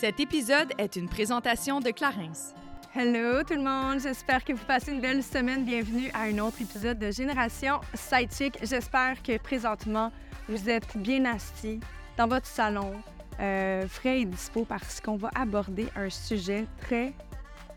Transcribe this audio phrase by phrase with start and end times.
[0.00, 2.54] Cet épisode est une présentation de Clarence.
[2.94, 5.62] Hello tout le monde, j'espère que vous passez une belle semaine.
[5.62, 8.56] Bienvenue à un autre épisode de Génération Sidechick.
[8.62, 10.10] J'espère que présentement
[10.48, 11.80] vous êtes bien assis
[12.16, 12.94] dans votre salon,
[13.40, 17.12] euh, frais et dispo parce qu'on va aborder un sujet très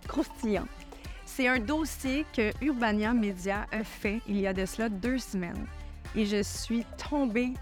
[0.07, 0.67] croustillant.
[1.25, 5.67] C'est un dossier que Urbania Media a fait il y a de cela deux semaines
[6.15, 7.53] et je suis tombée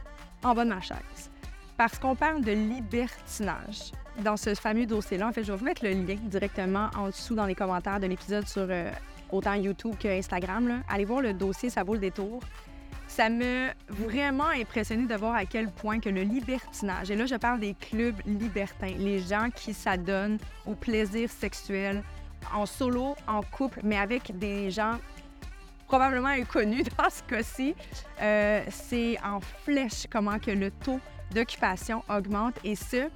[0.43, 1.32] en bas de ma chaise
[1.78, 3.91] parce qu'on parle de libertinage
[4.21, 5.27] dans ce fameux dossier-là.
[5.27, 8.07] En fait, je vais vous mettre le lien directement en dessous dans les commentaires de
[8.07, 8.91] l'épisode sur euh,
[9.31, 10.84] autant YouTube que Instagram.
[10.89, 12.41] Allez voir le dossier, ça vaut le détour.
[13.07, 17.35] Ça m'a vraiment impressionné de voir à quel point que le libertinage, et là je
[17.35, 22.03] parle des clubs libertins, les gens qui s'adonnent au plaisir sexuel
[22.53, 24.98] en solo, en couple, mais avec des gens
[25.88, 27.76] probablement inconnus dans ce cas-ci,
[28.21, 31.01] euh, c'est en flèche comment que le taux
[31.34, 33.09] d'occupation augmente et ce,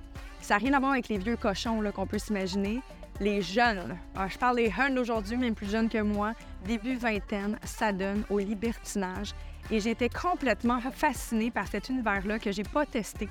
[0.45, 2.79] ça n'a rien à voir avec les vieux cochons qu'on peut s'imaginer.
[3.19, 6.33] Les jeunes, je parle des jeunes d'aujourd'hui, même plus jeunes que moi,
[6.67, 9.31] début vingtaine, s'adonnent au libertinage.
[9.71, 13.27] Et été complètement fascinée par cet univers-là que j'ai pas testé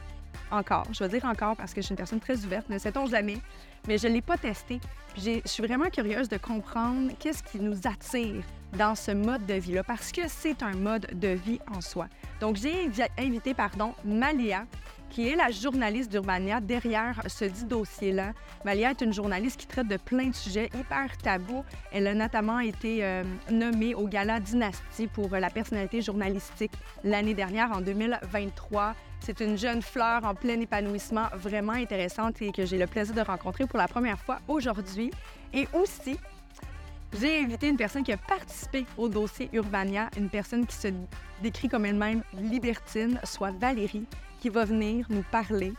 [0.51, 0.89] encore.
[0.91, 3.39] Je veux dire encore parce que je suis une personne très ouverte, ne sait-on jamais,
[3.87, 4.81] mais je ne l'ai pas testé.
[5.17, 8.43] je suis vraiment curieuse de comprendre qu'est-ce qui nous attire
[8.77, 12.09] dans ce mode de vie-là, parce que c'est un mode de vie en soi.
[12.41, 14.67] Donc, j'ai invité, pardon, Malia,
[15.15, 18.33] qui est la journaliste d'Urbania derrière ce dit dossier-là.
[18.65, 21.65] Malia est une journaliste qui traite de plein de sujets hyper tabous.
[21.93, 26.73] Elle a notamment été euh, nommée au Gala Dynastie pour la personnalité journalistique
[27.05, 28.97] l'année dernière, en 2023.
[29.21, 33.21] C'est une jeune fleur en plein épanouissement, vraiment intéressante et que j'ai le plaisir de
[33.21, 35.13] rencontrer pour la première fois aujourd'hui.
[35.53, 36.19] Et aussi,
[37.21, 40.89] j'ai invité une personne qui a participé au dossier Urbania, une personne qui se
[41.41, 44.07] décrit comme elle-même libertine, soit Valérie,
[44.45, 45.73] qui va venir nous parler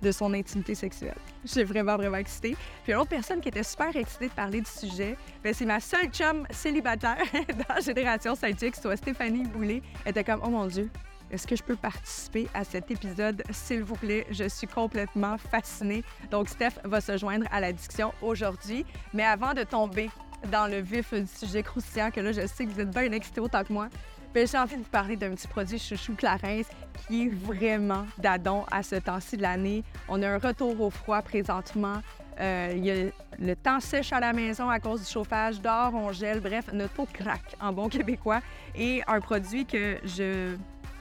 [0.00, 1.18] de son intimité sexuelle.
[1.44, 2.56] Je suis vraiment, vraiment excitée.
[2.82, 5.80] Puis une autre personne qui était super excitée de parler du sujet, ben, c'est ma
[5.80, 7.18] seule chum célibataire
[7.68, 9.82] dans Génération Sidechick, soit Stéphanie Boulay.
[10.06, 10.88] Elle était comme, oh mon Dieu,
[11.30, 14.26] est-ce que je peux participer à cet épisode, s'il vous plaît?
[14.30, 16.04] Je suis complètement fascinée.
[16.30, 18.86] Donc, Steph va se joindre à la discussion aujourd'hui.
[19.12, 20.08] Mais avant de tomber
[20.50, 23.42] dans le vif du sujet croustillant, que là, je sais que vous êtes bien excités
[23.42, 23.88] autant que moi.
[24.34, 26.66] Mais j'ai envie de vous parler d'un petit produit chouchou Clarence
[27.06, 29.84] qui est vraiment d'adon à ce temps-ci de l'année.
[30.08, 32.02] On a un retour au froid présentement.
[32.40, 32.94] Euh, il y a
[33.38, 35.60] le temps sèche à la maison à cause du chauffage.
[35.60, 36.40] Dehors, on gèle.
[36.40, 38.40] Bref, notre peau craque en bon québécois.
[38.74, 40.56] Et un produit que je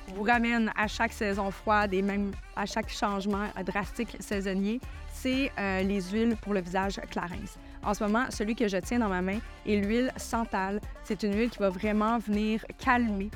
[0.09, 4.79] vous ramène à chaque saison froide et même à chaque changement drastique saisonnier,
[5.11, 7.57] c'est euh, les huiles pour le visage Clarence.
[7.85, 10.79] En ce moment, celui que je tiens dans ma main est l'huile Santal.
[11.03, 13.29] C'est une huile qui va vraiment venir calmer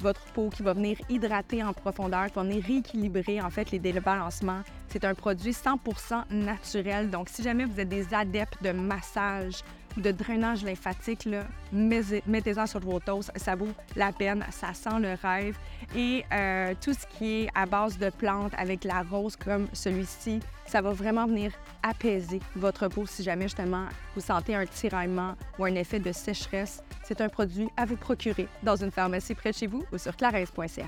[0.00, 3.78] votre peau, qui va venir hydrater en profondeur, qui va venir rééquilibrer en fait les
[3.78, 4.62] débalancements.
[4.88, 7.10] C'est un produit 100% naturel.
[7.10, 9.62] Donc, si jamais vous êtes des adeptes de massage,
[9.96, 11.28] de drainage lymphatique,
[11.72, 13.32] mettez-en sur vos toasts.
[13.36, 15.56] Ça vaut la peine, ça sent le rêve.
[15.96, 20.40] Et euh, tout ce qui est à base de plantes avec la rose comme celui-ci,
[20.66, 25.64] ça va vraiment venir apaiser votre peau si jamais justement vous sentez un tiraillement ou
[25.64, 26.82] un effet de sécheresse.
[27.02, 30.16] C'est un produit à vous procurer dans une pharmacie près de chez vous ou sur
[30.16, 30.86] clarence.ca.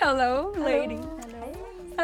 [0.00, 1.00] Hello, lady.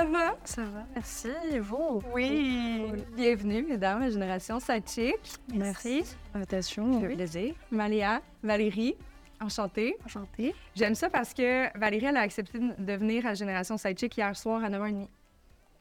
[0.02, 0.36] Ça va?
[0.42, 1.28] Ça va, merci.
[1.52, 2.02] Et vous?
[2.12, 2.90] Oui.
[3.14, 5.14] Bienvenue, mesdames, à Génération Sidechick.
[5.54, 6.02] Merci.
[6.34, 7.00] Invitation.
[7.02, 7.54] plaisir.
[7.70, 8.96] Malia, Valérie,
[9.40, 9.94] enchantée.
[10.04, 10.56] Enchantée.
[10.74, 14.64] J'aime ça parce que Valérie, elle a accepté de venir à Génération Sidechick hier soir
[14.64, 15.06] à 9h30.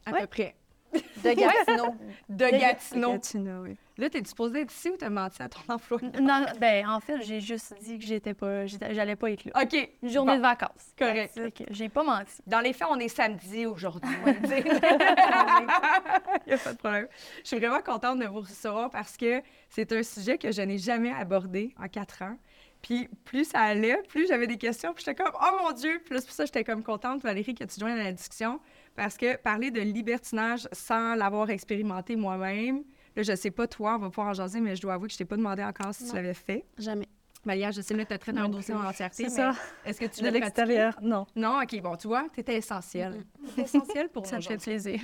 [0.06, 0.56] À peu près.
[0.94, 1.96] De Gatineau.
[2.30, 3.14] de Gatineau.
[3.14, 3.78] Gatineau, oui.
[3.98, 6.00] Là, t'es supposée être ici ou t'as menti à ton emploi?
[6.20, 9.52] Non, ben en fait, j'ai juste dit que j'étais pas, j'allais pas être là.
[9.62, 9.90] OK.
[10.02, 10.94] Une journée de vacances.
[10.98, 11.40] Correct.
[11.70, 12.34] J'ai pas menti.
[12.48, 14.10] Dans les faits, on est samedi aujourd'hui.
[14.26, 14.54] Il
[16.48, 17.08] n'y a pas de problème.
[17.44, 20.78] Je suis vraiment contente de vous recevoir parce que c'est un sujet que je n'ai
[20.80, 22.38] jamais abordé en quatre ans.
[22.82, 24.94] Puis plus ça allait, plus j'avais des questions.
[24.94, 26.02] Puis j'étais comme, oh mon Dieu!
[26.04, 28.12] Puis là, c'est pour ça que j'étais comme contente, Valérie, que tu joignes à la
[28.12, 28.60] discussion.
[28.96, 32.84] Parce que parler de libertinage sans l'avoir expérimenté moi-même,
[33.16, 35.14] Là, je sais pas, toi, on va pouvoir en jaser, mais je dois avouer que
[35.14, 36.66] je t'ai pas demandé encore si tu l'avais fait.
[36.78, 37.08] Jamais.
[37.44, 39.24] Malia, je sais, là, tu as traité un dossier en entièreté.
[39.24, 39.54] C'est ça.
[39.84, 41.26] Est-ce que tu De l'extérieur, non.
[41.36, 43.26] Non, OK, bon, tu vois, tu étais essentiel.
[43.58, 45.02] essentiel pour Ça me fait plaisir.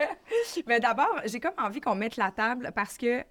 [0.66, 3.24] mais d'abord, j'ai comme envie qu'on mette la table parce que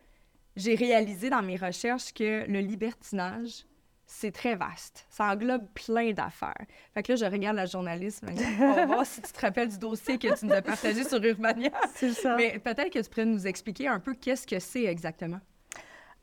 [0.58, 3.66] j'ai réalisé dans mes recherches que le libertinage,
[4.08, 5.06] c'est très vaste.
[5.10, 6.66] Ça englobe plein d'affaires.
[6.94, 8.24] Fait que là, je regarde la journaliste.
[8.60, 11.24] On va voir si tu te rappelles du dossier que tu nous as partagé sur
[11.24, 11.72] Urbania.
[11.94, 12.36] C'est ça.
[12.38, 15.42] Mais peut-être que tu pourrais nous expliquer un peu qu'est-ce que c'est exactement?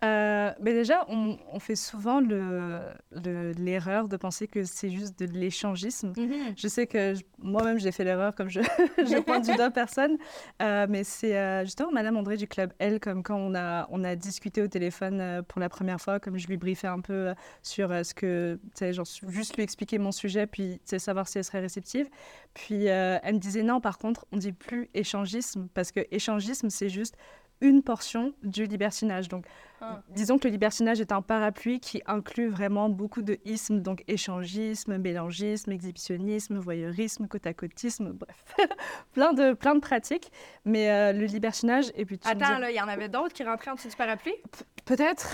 [0.02, 2.80] Euh, mais déjà, on, on fait souvent le-
[3.12, 6.12] le- l'erreur de penser que c'est juste de l'échangisme.
[6.56, 8.60] Je sais que moi-même, j'ai fait l'erreur, comme je,
[8.98, 10.18] je pointe du doigt personne.
[10.60, 14.04] Euh, mais c'est euh, justement Madame André du Club L, comme quand on a, on
[14.04, 17.32] a discuté au téléphone pour la première fois, comme je lui briefais un peu
[17.62, 21.44] sur ce que, tu sais, genre, juste lui expliquer mon sujet, puis savoir si elle
[21.44, 22.08] serait réceptive.
[22.52, 26.88] Puis elle me disait non, par contre, on dit plus échangisme, parce que échangisme, c'est
[26.90, 27.16] juste
[27.64, 29.28] une portion du libertinage.
[29.28, 29.44] Donc,
[29.80, 30.00] Ah.
[30.10, 34.96] disons que le libertinage est un parapluie qui inclut vraiment beaucoup de ismes, donc échangisme,
[34.98, 38.44] mélangisme, exhibitionnisme, voyeurisme, côte à côtisme, bref,
[39.12, 40.30] plein de plein de pratiques.
[40.64, 43.32] Mais euh, le libertinage, et puis tu me Attends, dis- il y en avait d'autres
[43.34, 44.36] qui rentraient en dessous du parapluie?
[44.84, 45.28] peut-être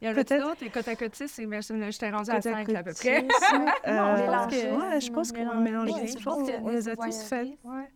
[0.00, 0.42] Il y en avait Peut-être.
[0.46, 0.94] d'autres, les côte à
[1.80, 3.26] là, j'étais rendue à côte à 5 à peu près.
[3.86, 4.52] euh, mélange-
[4.92, 5.90] ouais, je pense qu'on mélange.
[5.90, 7.30] Ouais, je pense qu'on les a tous.
[7.64, 7.90] Ouais.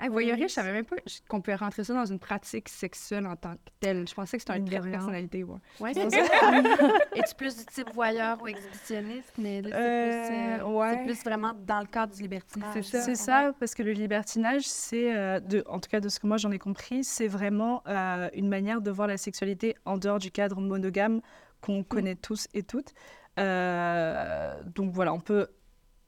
[0.00, 0.96] Hey, voyeuriste, je savais même pas
[1.28, 4.08] qu'on pouvait rentrer ça dans une pratique sexuelle en tant que telle.
[4.08, 5.44] Je pensais que c'était un trait de personnalité.
[5.44, 5.58] Ouais.
[5.78, 6.22] Ouais, c'est ça.
[7.14, 9.32] Es-tu plus du type voyeur ou exhibitionniste?
[9.36, 10.94] Mais là, c'est Euh, plus, euh, ouais.
[10.96, 12.72] c'est plus vraiment dans le cadre du libertinage.
[12.76, 13.00] C'est ça.
[13.02, 16.26] C'est ça, parce que le libertinage, c'est, euh, de, en tout cas de ce que
[16.26, 20.18] moi j'en ai compris, c'est vraiment euh, une manière de voir la sexualité en dehors
[20.18, 21.20] du cadre monogame
[21.60, 22.94] qu'on connaît tous et toutes.
[23.38, 25.48] Euh, donc voilà, on peut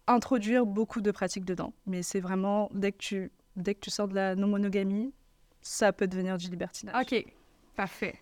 [0.06, 4.08] introduire beaucoup de pratiques dedans, mais c'est vraiment dès que tu, dès que tu sors
[4.08, 5.12] de la non-monogamie,
[5.60, 6.94] ça peut devenir du libertinage.
[7.00, 7.24] OK,
[7.76, 8.18] parfait.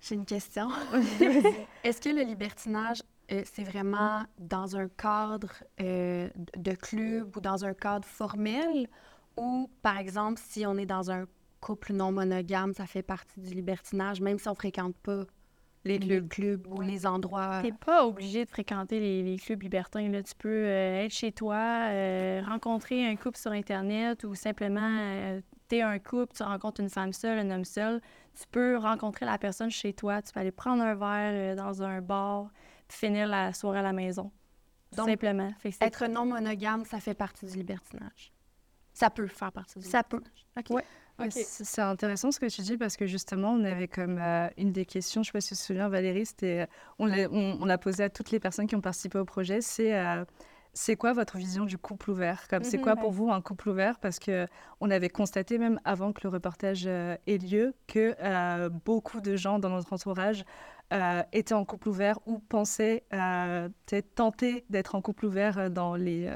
[0.00, 0.68] J'ai une question.
[1.84, 7.64] Est-ce que le libertinage, euh, c'est vraiment dans un cadre euh, de club ou dans
[7.64, 8.88] un cadre formel?
[9.36, 11.26] Ou, par exemple, si on est dans un
[11.60, 15.24] couple non monogame, ça fait partie du libertinage, même si on fréquente pas
[15.84, 17.60] les, le club ou les endroits...
[17.62, 20.08] T'es pas obligé de fréquenter les, les clubs libertins.
[20.08, 20.22] Là.
[20.22, 21.56] Tu peux euh, être chez toi,
[21.88, 26.90] euh, rencontrer un couple sur Internet ou simplement, euh, t'es un couple, tu rencontres une
[26.90, 28.00] femme seule, un homme seul.
[28.38, 30.22] Tu peux rencontrer la personne chez toi.
[30.22, 32.50] Tu peux aller prendre un verre euh, dans un bar
[32.86, 34.30] puis finir la soirée à la maison.
[34.96, 35.52] Tout simplement.
[35.60, 38.32] Fait Être non monogame, ça fait partie du libertinage.
[38.92, 40.18] Ça peut faire partie du Ça peut.
[40.18, 40.46] libertinage.
[40.58, 40.70] OK.
[40.70, 40.84] Ouais.
[41.30, 44.86] C'est intéressant ce que tu dis parce que justement, on avait comme euh, une des
[44.86, 46.66] questions, je ne sais pas si tu te souviens, Valérie, c'était, euh,
[46.98, 49.60] on l'a on, on l'a posé à toutes les personnes qui ont participé au projet,
[49.60, 50.24] c'est euh,
[50.72, 52.46] c'est quoi votre vision du couple ouvert?
[52.48, 53.00] Comme c'est Mhm, quoi ouais.
[53.00, 53.98] pour vous un couple ouvert?
[53.98, 54.46] Parce que
[54.80, 59.34] on avait constaté même avant que le reportage euh, ait lieu que euh, beaucoup de
[59.36, 60.44] gens dans notre entourage
[60.92, 63.04] euh, étaient en couple ouvert ou pensaient
[64.14, 66.32] tenter d'être en couple ouvert dans les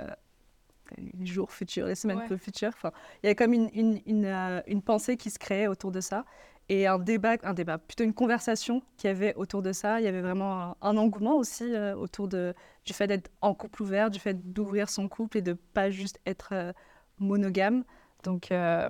[0.99, 2.38] les jours futurs, les semaines Ouais.
[2.38, 2.69] futures.
[2.75, 2.93] Enfin,
[3.23, 6.00] il y a comme une, une, une, euh, une pensée qui se créait autour de
[6.00, 6.25] ça
[6.69, 10.00] et un débat, un débat, plutôt une conversation qu'il y avait autour de ça.
[10.00, 12.55] Il y avait vraiment un, un engouement aussi euh, autour de,
[12.87, 16.20] du fait d'être en couple ouvert, du fait d'ouvrir son couple et de pas juste
[16.26, 16.73] être euh,
[17.19, 17.85] monogame.
[18.23, 18.88] Donc, euh,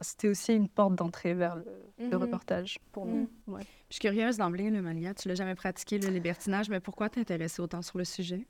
[0.00, 1.64] c'était aussi une porte d'entrée vers le,
[1.98, 2.22] le Mhm.
[2.22, 3.28] reportage pour nous.
[3.46, 3.62] Ouais.
[3.88, 5.14] Je suis curieuse d'emblée, le Malia.
[5.14, 8.46] Tu l'as jamais pratiqué, le libertinage, mais pourquoi t'intéresser autant sur le sujet?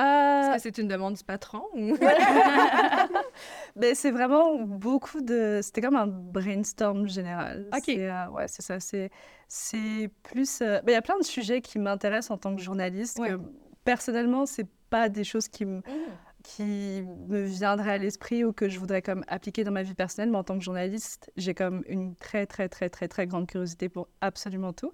[0.00, 1.94] Euh, Est-ce que c'est une demande du patron ou...
[3.76, 5.60] Ben, c'est vraiment beaucoup de.
[5.62, 7.66] C'était comme un brainstorm général.
[7.74, 7.82] Ok.
[7.86, 8.80] C'est, euh, ouais, c'est ça.
[8.80, 9.10] C'est,
[9.48, 10.60] c'est plus.
[10.62, 13.18] euh, ben, Il y a plein de sujets qui m'intéressent en tant que journaliste.
[13.18, 13.30] Ouais.
[13.30, 13.40] Que,
[13.84, 15.82] personnellement, c'est pas des choses qui me,
[16.42, 20.30] qui me viendraient à l'esprit ou que je voudrais comme appliquer dans ma vie personnelle.
[20.30, 23.88] Mais en tant que journaliste, j'ai comme une très, très, très, très, très grande curiosité
[23.88, 24.92] pour absolument tout.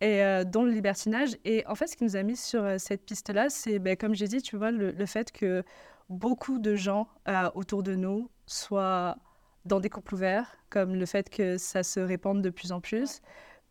[0.00, 1.36] Et euh, dont le libertinage.
[1.44, 4.14] Et en fait, ce qui nous a mis sur euh, cette piste-là, c'est, ben, comme
[4.14, 5.64] j'ai dit, tu vois, le, le fait que
[6.08, 9.16] beaucoup de gens euh, autour de nous soient
[9.64, 13.22] dans des couples ouverts, comme le fait que ça se répande de plus en plus.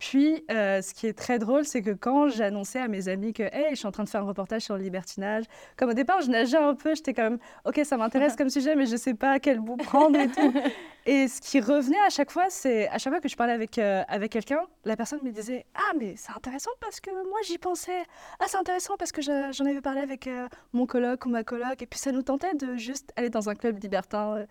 [0.09, 3.43] Puis, euh, ce qui est très drôle, c'est que quand j'annonçais à mes amis que
[3.43, 5.45] hey, je suis en train de faire un reportage sur le libertinage,
[5.77, 8.85] comme au départ, je nageais un peu, j'étais comme OK, ça m'intéresse comme sujet, mais
[8.85, 10.53] je ne sais pas quel bout prendre et tout.
[11.05, 13.77] Et ce qui revenait à chaque fois, c'est à chaque fois que je parlais avec,
[13.77, 17.57] euh, avec quelqu'un, la personne me disait Ah, mais c'est intéressant parce que moi j'y
[17.57, 18.03] pensais.
[18.39, 21.43] Ah, c'est intéressant parce que je- j'en avais parlé avec euh, mon coloc ou ma
[21.43, 21.81] coloc.
[21.81, 24.45] Et puis ça nous tentait de juste aller dans un club libertin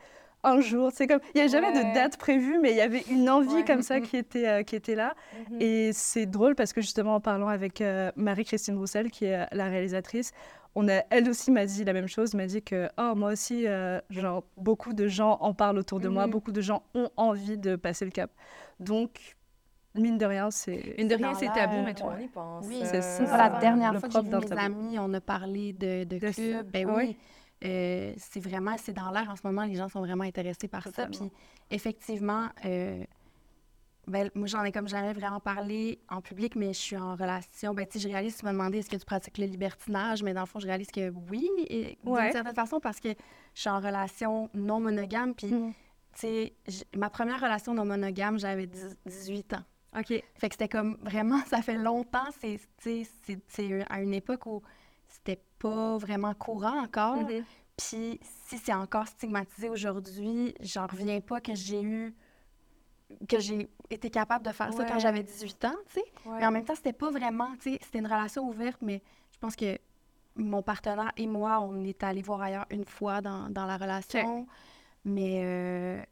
[0.44, 0.90] un jour.
[0.92, 1.84] C'est comme Il n'y avait jamais Ouais.
[1.90, 3.64] de date prévue, mais il y avait une envie Ouais.
[3.64, 5.14] comme ça qui était, euh, qui était là.
[5.60, 9.44] Et c'est drôle parce que justement, en parlant avec euh, Marie-Christine Roussel, qui est euh,
[9.52, 10.32] la réalisatrice,
[10.74, 13.66] on a, elle aussi m'a dit la même chose, m'a dit que oh, moi aussi,
[13.66, 16.30] euh, genre, beaucoup de gens en parlent autour de moi, Mhm.
[16.32, 18.30] beaucoup de gens ont envie de passer le cap.
[18.80, 19.36] Donc,
[19.94, 20.94] mine de rien, c'est...
[20.96, 22.14] Une de rien, c'est tabou, mais tout le ouais.
[22.16, 22.64] monde y pense.
[22.66, 23.36] Oui, C'est ça.
[23.36, 24.58] la dernière le fois que j'ai vu mes tabou.
[24.58, 26.42] amis, on a parlé de, de De ça.
[26.42, 26.66] club.
[26.72, 26.94] Ben oui.
[26.96, 27.16] oui.
[27.64, 30.82] Euh, c'est vraiment, c'est dans l'air en ce moment, les gens sont vraiment intéressés par
[30.88, 31.06] ça.
[31.06, 31.30] Puis
[31.70, 33.04] effectivement, euh,
[34.08, 37.72] ben, moi j'en ai comme jamais vraiment parlé en public, mais je suis en relation.
[37.72, 40.34] Ben, tu sais, je réalise, tu m'as demandé est-ce que tu pratiques le libertinage, mais
[40.34, 43.10] dans le fond, je réalise que oui, et d'une certaine façon, parce que
[43.54, 45.34] je suis en relation non monogame.
[45.34, 45.72] Puis, Mhm.
[46.14, 46.52] tu sais,
[46.96, 49.62] ma première relation non monogame, j'avais 10 18 ans.
[49.96, 50.06] OK.
[50.08, 54.14] Fait que c'était comme vraiment, ça fait longtemps, c'est tu sais, c'est- c'est à une
[54.14, 54.62] époque où
[55.24, 57.16] c'était pas vraiment courant encore.
[57.16, 57.44] Mhm.
[57.76, 62.14] Puis si c'est encore stigmatisé aujourd'hui, j'en reviens pas que j'ai eu
[63.28, 66.04] que j'ai été capable de faire ça quand j'avais 18 ans, tu sais.
[66.24, 66.38] Ouais.
[66.38, 69.02] Mais en même temps, c'était pas vraiment, tu sais, c'était une relation ouverte, mais
[69.32, 69.78] je pense que
[70.34, 74.46] mon partenaire et moi, on est allés voir ailleurs une fois dans, dans la relation.
[75.04, 76.02] Mais euh,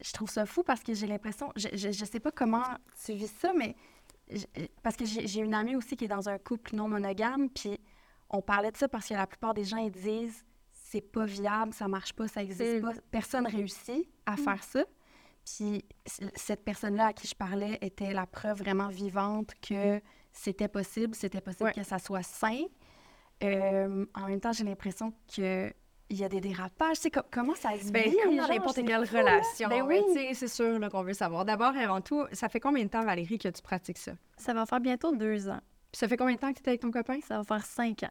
[0.00, 2.64] je trouve ça fou parce que j'ai l'impression, je, je, je sais pas comment
[3.04, 3.76] tu vis ça, mais
[4.30, 4.46] je-
[4.82, 7.78] parce que j'ai j'ai une amie aussi qui est dans un couple non monogame, puis
[8.32, 11.72] on parlait de ça parce que la plupart des gens, ils disent c'est pas viable,
[11.72, 12.82] ça marche pas, ça existe Mm.
[12.82, 14.84] pas, personne réussit à faire ça.
[15.44, 15.84] Puis
[16.36, 20.00] cette personne-là à qui je parlais était la preuve vraiment vivante que
[20.32, 21.72] c'était possible, c'était possible Ouais.
[21.72, 22.60] que ça soit sain.
[23.42, 25.72] Euh, en même temps, j'ai l'impression que
[26.10, 26.98] il y a des dérapages.
[26.98, 29.68] C'est comment ça se Ben, vit, comme dans n'importe c'est quelle relation.
[29.70, 29.98] Ben oui.
[30.34, 31.46] c'est sûr qu'on veut savoir.
[31.46, 34.12] D'abord, avant tout, ça fait combien de temps, Valérie, que tu pratiques ça?
[34.36, 35.60] Ça va faire bientôt deux ans.
[35.90, 37.18] Puis ça fait combien de temps que tu étais avec ton copain?
[37.26, 38.10] Ça va faire cinq ans.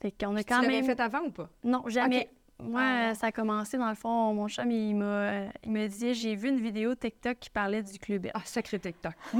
[0.00, 0.84] Fait qu'on a quand tu même...
[0.84, 1.48] fait avant ou pas?
[1.64, 2.28] Non, jamais.
[2.60, 3.14] Moi, Ah, non.
[3.14, 6.34] ça a commencé, dans le fond, mon chum, il m'a euh, il m'a dit, j'ai
[6.34, 9.12] vu une vidéo TikTok qui parlait du club Ah, sacré TikTok.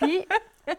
[0.00, 0.20] Puis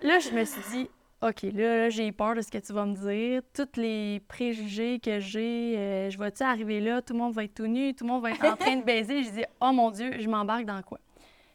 [0.02, 0.90] là, je me suis dit,
[1.22, 3.44] OK, là, là, j'ai peur de ce que tu vas me dire.
[3.54, 7.54] Tous les préjugés que j'ai, euh, je vais-tu arriver là, tout le monde va être
[7.54, 9.24] tout nu, tout le monde va être en train de baiser.
[9.24, 11.00] Je dis, oh mon Dieu, je m'embarque dans quoi?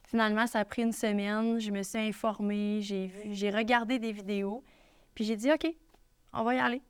[0.05, 1.59] Finalement, ça a pris une semaine.
[1.59, 4.63] Je me suis informée, j'ai vu, j'ai regardé des vidéos.
[5.17, 5.67] Puis j'ai dit, OK,
[6.33, 6.81] on va y aller.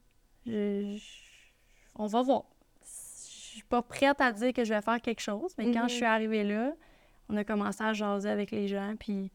[0.47, 0.99] Je-
[1.97, 2.45] on va voir.
[2.83, 2.89] Je
[3.59, 5.89] suis pas prête à dire que je vais faire quelque chose, mais quand Mhm.
[5.89, 6.73] je suis arrivée là,
[7.29, 9.31] on a commencé à jaser avec les gens, puis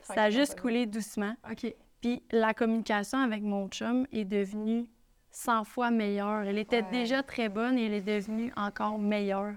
[0.00, 1.34] ça a juste coulé doucement.
[1.50, 1.74] OK.
[2.00, 4.86] Puis la communication avec mon chum est devenue
[5.30, 6.42] 100 fois meilleure.
[6.44, 6.90] Elle était Ouais.
[6.90, 9.54] déjà très bonne et elle est devenue encore meilleure.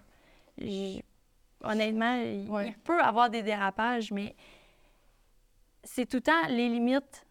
[1.64, 2.18] Honnêtement,
[2.50, 2.68] Ouais.
[2.70, 4.36] il peut avoir des dérapages, mais
[5.84, 7.26] c'est tout le temps les limites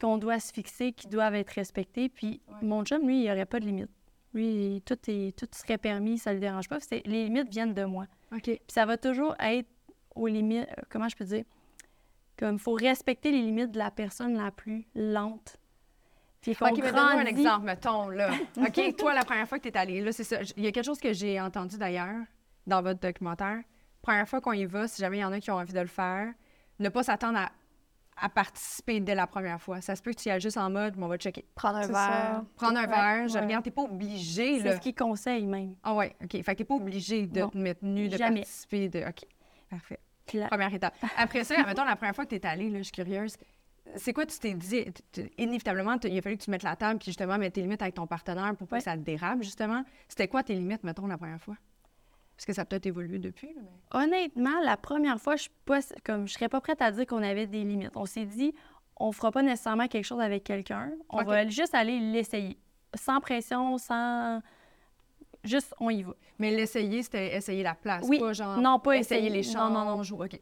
[0.00, 2.08] qu'on doit se fixer qui doivent être respectées.
[2.08, 2.54] Puis Ouais.
[2.62, 3.90] mon chum, lui, il n'y aurait pas de limites.
[4.34, 6.80] Lui, tout, est, tout serait permis, ça ne le dérange pas.
[6.80, 8.06] C'est- Les limites viennent de moi.
[8.32, 8.42] OK.
[8.42, 9.68] Puis ça va toujours être
[10.16, 11.44] aux limites, euh, comment je peux dire,
[12.36, 15.56] comme faut respecter les limites de la personne la plus lente.
[16.40, 18.30] Puis OK, mais donne-moi un exemple, mettons, là.
[18.58, 20.40] OK, toi, la première fois que tu es allé, là, c'est ça.
[20.56, 22.22] Il y a quelque chose que j'ai entendu d'ailleurs
[22.66, 23.62] dans votre documentaire.
[24.02, 25.80] Première fois qu'on y va, si jamais il y en a qui ont envie de
[25.80, 26.32] le faire,
[26.80, 27.50] ne pas s'attendre à,
[28.16, 29.80] à participer dès la première fois.
[29.80, 31.44] Ça se peut que tu y ailles juste en mode, mais on va checker.
[31.54, 31.92] Prendre un verre.
[31.92, 32.44] ça.
[32.56, 33.40] Prendre un Ouais, verre, je ouais.
[33.40, 35.74] regarde, t'es pas obligé, C'est ce qu'il conseille même.
[35.82, 36.30] Ah ouais, OK.
[36.30, 37.48] Fait que t'es pas obligé de Non.
[37.48, 38.40] te mettre nu, de Jamais.
[38.40, 39.00] participer, de...
[39.00, 39.24] OK,
[39.68, 39.98] parfait.
[40.32, 40.94] La- Première étape.
[41.16, 43.36] Après ça, mettons, la première fois que tu es allée, là, je suis curieuse,
[43.96, 44.84] c'est quoi tu t'es dit?
[44.84, 47.60] t- t- Inévitablement, il a fallu que tu mettes la table puis justement mettre tes
[47.62, 48.80] limites avec ton partenaire pour pas Ouais.
[48.80, 49.84] que ça te dérape, justement?
[50.08, 51.56] C'était quoi tes limites, mettons, la première fois?
[52.36, 53.62] Parce que ça a peut-être évolué depuis, mais...
[53.92, 57.22] Honnêtement, la première fois, je suis pas comme je serais pas prête à dire qu'on
[57.22, 57.96] avait des limites.
[57.96, 58.52] On s'est dit,
[58.96, 60.92] on fera pas nécessairement quelque chose avec quelqu'un.
[61.10, 62.58] On va juste aller l'essayer,
[62.94, 64.40] sans pression, sans
[65.44, 66.14] juste on y va.
[66.38, 68.18] Mais l'essayer, c'était essayer la place, Oui.
[68.18, 68.58] pas genre...
[68.58, 69.42] Non, pas essayer essayer.
[69.42, 69.96] les Non, non, non.
[69.98, 70.38] changes ou- OK,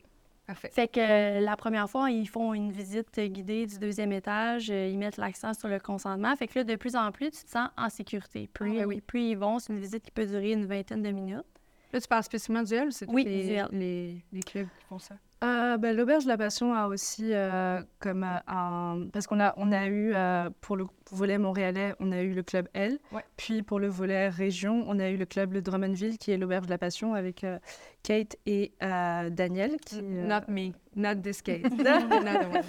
[0.47, 0.71] parfait.
[0.73, 4.71] Fait que euh, la première fois, ils font une visite guidée du deuxième étage.
[4.71, 6.35] euh, ils mettent l'accent sur le consentement.
[6.37, 8.49] Fait que là, de plus en plus, tu te sens en sécurité.
[8.53, 9.01] Plus, Ah, ben oui.
[9.03, 11.45] plus ils vont, c'est une visite qui peut durer une vingtaine de minutes.
[11.93, 15.15] Là, tu parles spécifiquement du L, c'est Oui, les, les, les clubs qui font ça?
[15.45, 19.09] Euh, ben, L'Auberge de la Passion a aussi euh, comme euh, un...
[19.13, 20.15] Parce qu'on a, on a eu,
[20.61, 22.99] pour le volet montréalais, on a eu le club L.
[23.12, 23.25] Ouais.
[23.37, 26.66] Puis pour le volet région, on a eu le club Le Drummondville, qui est l'Auberge
[26.66, 27.59] de la Passion, avec euh,
[28.02, 29.76] Kate et euh, Daniel.
[29.85, 31.62] Qui, euh, Not me, not this case.
[31.71, 32.62] Not the one.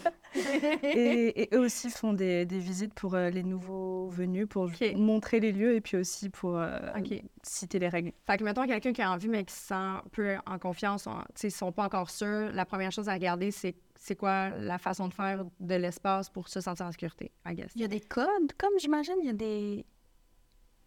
[0.83, 5.51] et, et eux aussi font des, des visites pour les nouveaux venus, pour montrer les
[5.51, 6.61] lieux et puis aussi pour
[7.43, 8.11] citer les règles.
[8.25, 11.07] Fait que, mettons, quelqu'un qui a envie, mais qui se sent un peu en confiance,
[11.43, 15.07] ils sont pas encore sûrs, la première chose à regarder, c'est c'est quoi la façon
[15.07, 17.71] de faire de l'espace pour se sentir en sécurité, I guess?
[17.75, 19.85] Il y a des codes, comme j'imagine, il y a des.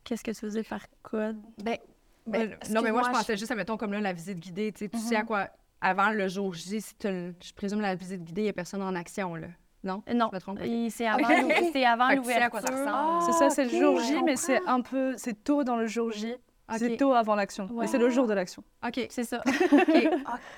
[0.04, 1.38] Qu'est-ce que tu veux dire par code?
[1.64, 1.78] Ben,
[2.26, 4.70] Ben, ben, non, mais moi, je pensais juste à, mettons, comme là, la visite guidée,
[4.72, 5.26] tu sais, tu sais à Mhm.
[5.26, 5.48] quoi,
[5.80, 8.94] avant le jour J, si je présume la visite guidée, il n'y a personne en
[8.94, 9.48] action, là.
[9.82, 10.02] Non?
[10.08, 10.58] Euh, non, Je me trompe?
[10.64, 12.60] il- c'est avant, avant Fait que tu sais à quoi l'ouverture.
[12.60, 13.22] ça ressemble.
[13.22, 15.86] c'est ça, c'est le jour je J, mais c'est un peu, c'est tôt dans le
[15.86, 16.34] jour J.
[16.78, 17.66] C'est tôt avant l'action.
[17.66, 17.84] Ouais.
[17.84, 18.62] Mais c'est le jour de l'action.
[18.84, 19.06] OK.
[19.10, 19.42] C'est ça.
[19.46, 19.88] OK.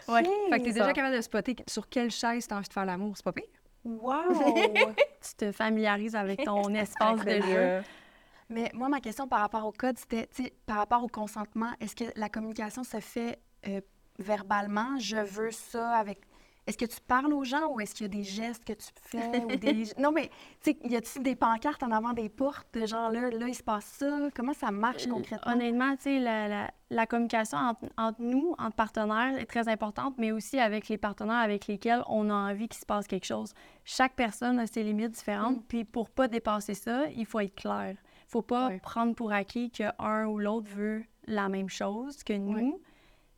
[0.09, 0.25] Ouais.
[0.25, 3.13] Fait que t'es déjà capable de spotter sur quelle chaise t'as envie de faire l'amour,
[3.17, 3.45] c'est pas pire?
[3.85, 4.33] Wow!
[5.21, 7.83] tu te familiarises avec ton espace de jeu.
[8.51, 11.71] Mais moi, ma question par rapport au code, c'était, tu sais, par rapport au consentement,
[11.81, 13.81] est-ce que la communication se fait euh,
[14.19, 14.99] verbalement?
[14.99, 16.21] Je veux ça avec...
[16.69, 18.87] est-ce que tu parles aux gens ou est-ce qu'il y a des gestes que tu
[19.03, 19.85] fais ou des...
[19.99, 20.31] Non, mais,
[20.63, 23.55] tu sais, y a-t-il des pancartes en avant des portes de genre, là, là, il
[23.55, 24.19] se passe ça?
[24.35, 25.53] Comment ça marche Euh, concrètement?
[25.53, 30.15] Honnêtement, tu sais, la, la- la communication entre, entre nous, entre partenaires, est très importante,
[30.19, 33.53] mais aussi avec les partenaires avec lesquels on a envie qu'il se passe quelque chose.
[33.85, 37.95] Chaque personne a ses limites différentes, puis pour pas dépasser ça, il faut être clair.
[38.27, 42.79] Il faut pas prendre pour acquis qu'un ou l'autre veut la même chose que nous.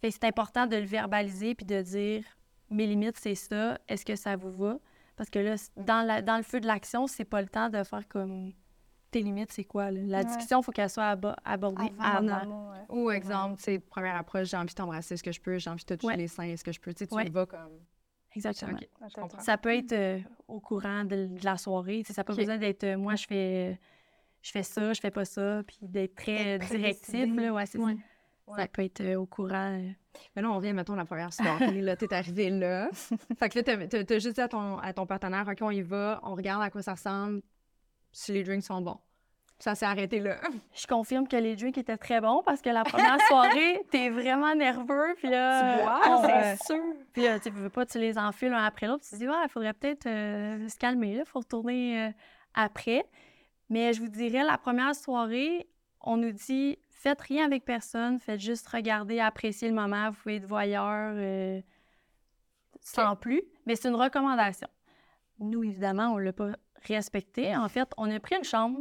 [0.00, 2.25] Fait que c'est important de le verbaliser puis de dire
[2.70, 4.78] mes limites, c'est ça, est-ce que ça vous va?
[5.16, 7.82] Parce que là, dans, la- dans le feu de l'action, c'est pas le temps de
[7.82, 8.52] faire comme
[9.10, 9.90] tes limites, c'est quoi?
[9.90, 10.00] là?
[10.02, 12.28] La discussion, il faut qu'elle soit abo- abordée Avant.
[12.28, 12.86] avant.
[12.88, 15.58] Ou exemple, tu sais, première approche, j'ai envie de t'embrasser, est-ce que je peux?
[15.58, 16.16] J'ai envie de te toucher Ouais.
[16.16, 16.92] les seins, est-ce que je peux?
[16.94, 17.26] Tu sais, tu Ouais.
[17.26, 17.80] y vas comme...
[18.34, 18.78] Exactement.
[19.08, 19.42] Je.
[19.42, 22.04] Ça peut être euh, au courant de, de la soirée.
[22.06, 22.38] Ça n'a pas Ok.
[22.38, 23.78] besoin d'être euh, moi, je fais,
[24.40, 27.34] je fais ça, je fais pas ça, puis d'être très euh, directif.
[27.34, 27.66] Là, ouais,
[28.57, 28.69] ça.
[28.69, 29.78] Peut être euh, au courant.
[29.78, 29.90] euh.
[30.35, 32.88] Mais là, on revient, mettons, la première soirée, là, t'es arrivé là.
[33.38, 35.71] fait que là, t'as- t'as t'as juste dit à ton, à ton partenaire, OK, on
[35.71, 37.42] y va, on regarde à quoi ça ressemble,
[38.12, 38.99] si les drinks sont bons.
[39.59, 40.37] Ça s'est arrêté là.
[40.75, 44.54] Je confirme que les drinks étaient très bons parce que la première soirée, t'es vraiment
[44.54, 45.14] nerveux.
[45.19, 46.83] Puis là, on- c'est sûr.
[47.12, 49.04] Puis là, tu veux pas, tu les enfiles un après l'autre.
[49.04, 52.11] Tu te dis, ouais, il faudrait peut-être euh, se calmer, il faut retourner euh,
[52.54, 53.04] après.
[53.69, 55.69] Mais je vous dirais, la première soirée,
[56.00, 60.37] on nous dit, faites rien avec personne, faites juste regarder, apprécier le moment, vous pouvez
[60.37, 61.61] être voyeur euh,
[62.80, 63.42] sans plus.
[63.66, 64.69] Mais c'est une recommandation.
[65.38, 66.52] Nous, évidemment, on l'a pas
[66.87, 67.57] respecté.
[67.57, 68.78] En fait, on a pris une chambre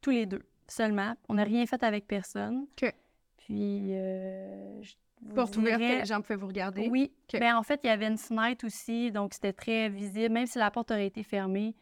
[0.00, 1.14] tous les deux seulement.
[1.28, 2.66] On n'a rien fait avec personne.
[2.82, 2.92] OK.
[3.36, 6.88] Puis, euh, je vous Porte ouverte, les gens pouvaient vous regarder.
[6.88, 7.12] oui.
[7.32, 7.38] OK.
[7.38, 10.32] Ben, en fait, il y avait une fenêtre aussi, donc c'était très visible.
[10.34, 11.76] Même si la porte aurait été fermée,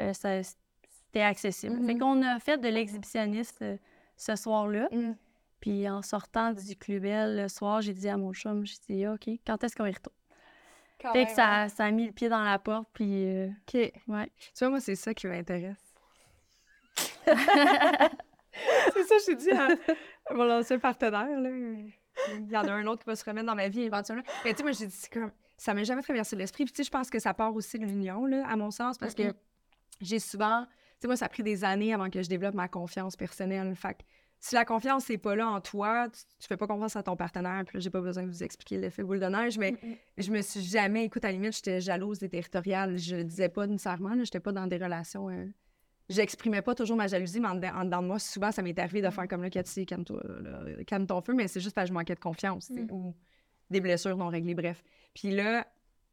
[0.00, 1.76] euh, ça- c'était accessible.
[1.76, 1.86] Mhm.
[1.86, 3.76] Fait qu'on a fait de l'exhibitionniste euh,
[4.16, 4.88] ce soir-là.
[4.92, 5.14] Mm.
[5.64, 9.06] Puis en sortant du Club Bell le soir, j'ai dit à mon chum, j'ai dit,
[9.06, 10.14] OK, quand est-ce qu'on y retourne?
[11.10, 13.72] fait que ça, ça a mis le pied dans la porte, puis euh, OK.
[13.72, 14.30] ouais.
[14.36, 15.94] Tu vois, moi, c'est ça qui m'intéresse.
[17.24, 19.68] c'est ça, j'ai dit à,
[20.26, 21.48] à mon ancien partenaire, là.
[21.48, 24.22] Il y en a un autre qui va se remettre dans ma vie éventuellement.
[24.44, 26.66] Mais tu sais, moi, j'ai dit, c'est comme, ça m'a jamais traversé l'esprit.
[26.66, 28.98] Puis tu sais, je pense que ça part aussi de l'union, là, à mon sens,
[28.98, 29.34] parce que
[30.02, 32.68] j'ai souvent, tu sais, moi, ça a pris des années avant que je développe ma
[32.68, 33.74] confiance personnelle.
[33.74, 34.02] Fait que
[34.46, 37.16] si la confiance n'est pas là en toi, tu, tu fais pas confiance à ton
[37.16, 37.62] partenaire.
[37.66, 39.74] Puis là, j'ai pas besoin de vous expliquer l'effet boule de neige, mais
[40.18, 42.98] je me suis jamais, écoute, à la limite, j'étais jalouse et territoriale.
[42.98, 45.30] Je le disais pas nécessairement, j'étais pas dans des relations.
[45.30, 45.46] euh,
[46.10, 48.78] J'exprimais pas toujours ma jalousie, mais en, dedans- en dedans de moi, souvent, ça m'est
[48.78, 51.86] arrivé de faire comme là, Cathy, calme-toi, là, calme ton feu, mais c'est juste parce
[51.86, 53.14] que je manquais de confiance, sais, ou
[53.70, 54.84] des blessures non réglées, bref.
[55.14, 55.66] Puis là,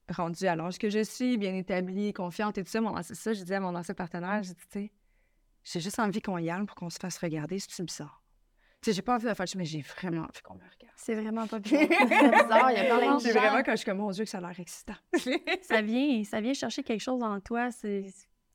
[0.08, 3.34] rendu à l'âge que je suis, bien établie, confiante et tout ça, mon, c'est ça,
[3.34, 4.92] je disais à mon ancien partenaire, j'ai dit, tu sais,
[5.64, 8.22] j'ai juste envie qu'on y aille pour qu'on se fasse regarder, c'est bizarre.
[8.82, 10.94] Tu sais, j'ai pas envie de faire, mais j'ai vraiment envie qu'on me regarde.
[10.96, 11.88] C'est vraiment pas bien.
[11.88, 13.40] C'est bizarre, il y a plein de J'ai gens.
[13.40, 14.96] vraiment quand je suis comme, mon Dieu, que ça a l'air excitant.
[15.62, 17.70] ça vient, ça vient chercher quelque chose en toi.
[17.72, 18.06] C'est,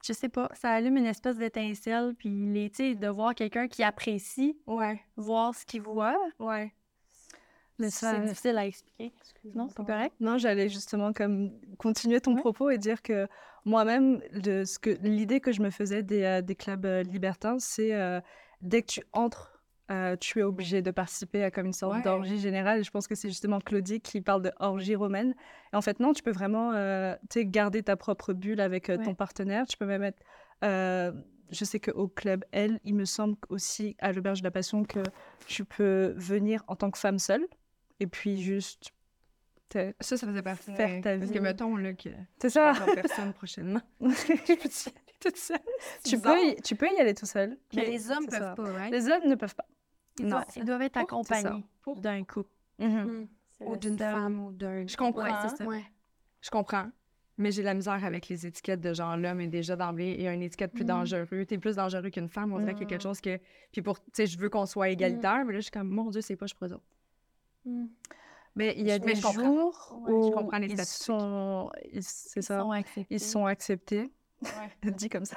[0.05, 2.15] je sais pas, ça allume une espèce d'étincelle.
[2.19, 6.73] Puis les, tu sais, de voir quelqu'un qui apprécie ouais, voir ce qu'il voit, ouais.
[7.79, 9.13] Mais c'est difficile à expliquer.
[9.55, 10.15] Non, c'est correct.
[10.21, 12.41] Non, j'allais justement comme continuer ton Ouais.
[12.41, 13.27] propos et dire que
[13.65, 17.59] moi-même, le- ce que l'idée que je me faisais des, euh, des clubs euh, libertins,
[17.59, 18.21] c'est euh,
[18.63, 19.61] dès que tu entres,
[19.91, 22.03] euh, tu es obligé de participer à comme une sorte Ouais.
[22.03, 22.83] d'orgie générale.
[22.85, 25.35] Je pense que c'est justement Claudie qui parle de orgie romaine.
[25.73, 29.15] Et en fait, non, tu peux vraiment euh, garder ta propre bulle avec euh, ton
[29.15, 29.67] partenaire.
[29.67, 30.23] Tu peux même être.
[30.63, 35.01] je sais qu'au club L, il me semble aussi à l'Auberge de la Passion que
[35.47, 37.47] tu peux venir en tant que femme seule
[38.01, 38.91] et puis juste.
[39.73, 41.35] Ça, ça faisait partie Faire ta Parce vie.
[41.35, 42.73] que mettons là, que C'est ça.
[42.95, 43.81] personne prochainement.
[44.01, 44.59] je peux y aller
[45.21, 45.59] toute seule.
[46.05, 46.35] Tu, bizarre.
[46.35, 47.59] peux y, tu peux y aller tout seul.
[47.75, 48.55] Mais les hommes c'est peuvent ça.
[48.55, 48.93] pas, right?
[48.93, 49.67] Les hommes ne peuvent pas.
[50.19, 50.31] Ils, Non.
[50.37, 51.01] doivent, ils doivent être ça.
[51.01, 52.49] accompagnés Pour- d'un couple.
[52.79, 53.25] Mm.
[53.59, 54.87] C'est Ou d'une femme ou d'un...
[54.87, 55.25] Je comprends.
[55.25, 55.65] Ouais, c'est ça.
[55.65, 55.85] Ouais.
[56.41, 56.89] Je comprends.
[57.39, 60.43] Mais j'ai la misère avec les étiquettes de genre l'homme est déjà d'emblée et une
[60.43, 60.89] étiquette plus Mm.
[60.89, 61.45] dangereux.
[61.45, 62.53] T'es plus dangereux qu'une femme.
[62.53, 63.39] On dirait qu'il y a quelque chose que.
[63.73, 63.99] Puis pour.
[64.01, 66.37] Tu sais, je veux qu'on soit égalitaire, mais là, je suis comme, mon Dieu, c'est
[66.37, 66.85] pas je pour eux autres.
[68.55, 71.71] Mais il y a Je- des je jours Ouais, où je comprends les ils sont,
[72.01, 72.73] c'est ça, sont
[73.11, 74.11] ils sont acceptés.
[74.43, 74.71] Ouais.
[74.97, 75.37] Dit comme ça.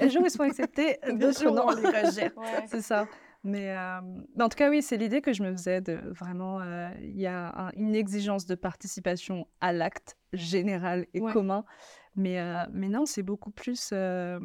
[0.00, 1.66] Les jours où ils sont acceptés, d'autres jours non.
[1.68, 2.34] on les rejette.
[2.68, 3.06] c'est ça.
[3.44, 4.00] Mais, euh,
[4.40, 6.60] en tout cas, oui, c'est l'idée que je me faisais de vraiment.
[6.60, 11.64] euh, Il y a un- une exigence de participation à l'acte général et commun.
[12.16, 13.90] Mais, euh, mais non, c'est beaucoup plus.
[13.92, 14.40] euh,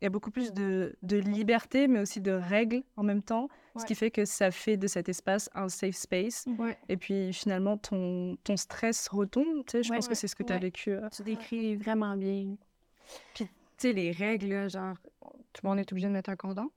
[0.00, 3.48] il y a beaucoup plus de, de liberté, mais aussi de règles en même temps,
[3.80, 6.44] ce qui fait que ça fait de cet espace un safe space.
[6.58, 6.76] Ouais.
[6.88, 9.64] Et puis finalement, ton, ton stress retombe.
[9.66, 10.62] Tu sais, je Ouais, pense que c'est ce que tu as ouais.
[10.62, 10.90] vécu.
[10.92, 11.08] euh.
[11.10, 12.56] Tu décris vraiment bien.
[13.34, 13.46] Tu
[13.78, 14.96] sais, les règles, là, genre,
[15.52, 16.70] tout le monde est obligé de mettre un condom?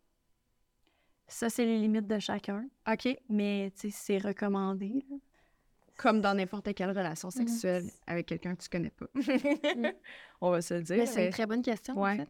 [1.28, 2.68] Ça, c'est les limites de chacun.
[2.92, 3.08] OK.
[3.30, 5.04] Mais tu sais, c'est recommandé.
[5.10, 5.18] là.
[5.98, 9.06] comme dans n'importe quelle relation sexuelle avec quelqu'un que tu connais pas.
[10.42, 10.98] On va se le dire.
[10.98, 12.18] Mais c'est mais- une très bonne question, en Ouais.
[12.18, 12.28] fait.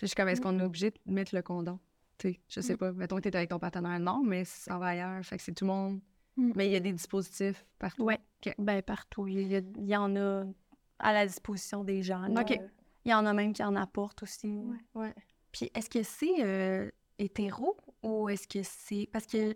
[0.00, 1.78] Je suis comme, est-ce qu'on est obligé de mettre le condom?
[2.20, 2.92] Tu sais, je sais pas.
[2.92, 5.24] Mettons que t'es avec ton partenaire, non, mais ça va ailleurs.
[5.24, 6.00] Fait que c'est tout le monde.
[6.36, 6.52] Mm.
[6.54, 8.04] Mais il y a des dispositifs partout.
[8.46, 8.54] Ok.
[8.58, 9.26] Ben, partout.
[9.26, 10.44] Il y, a- il y en a
[10.98, 12.20] à la disposition des gens.
[12.28, 12.42] là.
[12.42, 12.58] OK.
[13.06, 14.60] Il y en a même qui en apportent aussi.
[14.94, 15.14] Ouais.
[15.50, 19.08] Puis est-ce que c'est euh, hétéro ou est-ce que c'est...
[19.12, 19.54] Parce que...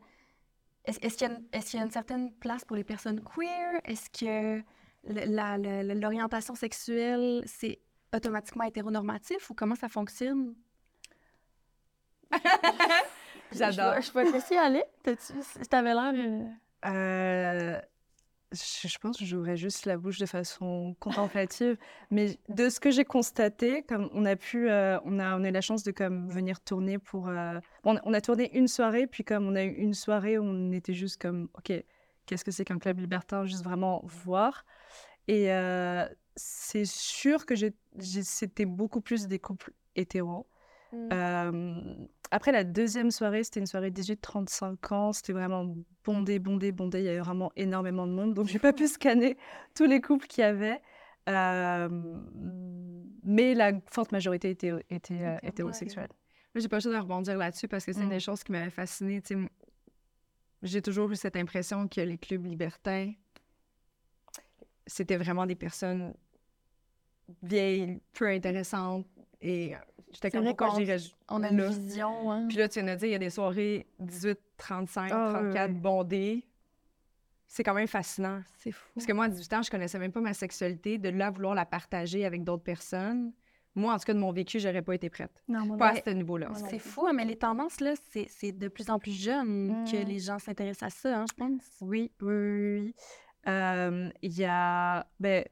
[0.87, 2.85] Est-ce est-ce qu'il y, a une- est-ce qu'il y a une certaine place pour les
[2.85, 3.81] personnes queer?
[3.85, 4.63] Est-ce que
[5.07, 7.79] le- la- la- l'orientation sexuelle, c'est
[8.15, 10.55] automatiquement hétéronormatif ou comment ça fonctionne?
[13.53, 14.01] J'adore.
[14.01, 14.85] Je peux te laisser aller.
[15.71, 16.13] T'avais l'air...
[16.15, 16.45] euh,
[16.87, 17.81] Euh,
[18.53, 21.77] je, je pense que j'ouvrais juste la bouche de façon contemplative.
[22.11, 25.49] Mais de ce que j'ai constaté, comme on a pu, euh, on, a, on a
[25.49, 27.29] eu la chance de comme, venir tourner pour.
[27.29, 30.73] euh, bon, on a tourné une soirée, puis comme on a eu une soirée on
[30.73, 31.73] était juste comme, OK,
[32.27, 34.65] qu'est-ce que c'est qu'un club libertin Juste vraiment voir.
[35.27, 35.49] Et
[36.37, 37.55] c'est sûr que
[38.01, 40.47] c'était beaucoup plus des couples hétéros.
[41.13, 41.95] Euh,
[42.31, 45.13] après la deuxième soirée, c'était une soirée 18-35 ans.
[45.13, 47.01] C'était vraiment bondé, bondé, bondé.
[47.01, 48.35] Il y avait vraiment énormément de monde.
[48.35, 49.37] Donc, j'ai pas pu scanner
[49.75, 50.81] tous les couples qu'il y avait.
[51.29, 51.89] Euh,
[53.23, 56.11] mais la forte majorité était, était euh, hétérosexuelle.
[56.55, 58.11] Moi, j'ai pas choix de rebondir là-dessus parce que c'est une Mm.
[58.11, 59.23] des choses qui m'avait fascinée.
[60.63, 63.13] J'ai toujours eu cette impression que les clubs libertins,
[64.87, 66.15] c'était vraiment des personnes
[67.43, 69.07] vieilles, peu intéressantes.
[69.41, 69.75] Et
[70.15, 70.97] j'étais comme, pourquoi j'irais
[71.29, 71.67] On a là?
[71.67, 72.47] une vision, hein?
[72.49, 75.33] Puis là, tu viens de dire, il y a des soirées 18, 35, Ah, ouais,
[75.51, 75.79] 34 ouais.
[75.79, 76.47] bondées.
[77.47, 78.41] C'est quand même fascinant.
[78.59, 78.89] C'est fou.
[78.95, 80.99] Parce que moi, à 18 ans, je connaissais même pas ma sexualité.
[80.99, 83.33] De là, à vouloir la partager avec d'autres personnes.
[83.77, 85.43] Moi, en tout cas, de mon vécu, j'aurais pas été prête.
[85.49, 86.49] Non, moi, Pas à ce niveau-là.
[86.71, 90.03] C'est fou, hein, mais les tendances, là, c'est c'est de plus en plus jeune que
[90.05, 90.09] Mm.
[90.09, 91.63] les gens s'intéressent à ça, hein, je pense.
[91.81, 92.81] Oui, oui, oui.
[92.81, 92.95] oui.
[93.49, 95.07] Euh, Il y a.
[95.21, 95.45] Ben,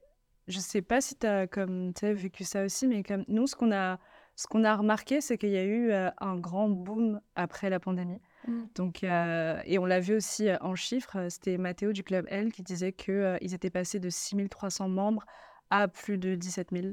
[0.48, 3.72] je sais pas si tu as comme, vécu ça aussi, mais comme nous, ce qu'on
[3.72, 3.98] a,
[4.36, 7.80] ce qu'on a remarqué, c'est qu'il y a eu euh, un grand boom après la
[7.80, 8.20] pandémie.
[8.46, 8.62] Mm.
[8.74, 11.28] Donc, euh, et on l'a vu aussi en chiffres.
[11.28, 15.24] C'était Mathéo du Club L qui disait qu'ils étaient passés de 6300 membres
[15.70, 16.86] à plus de 17 000.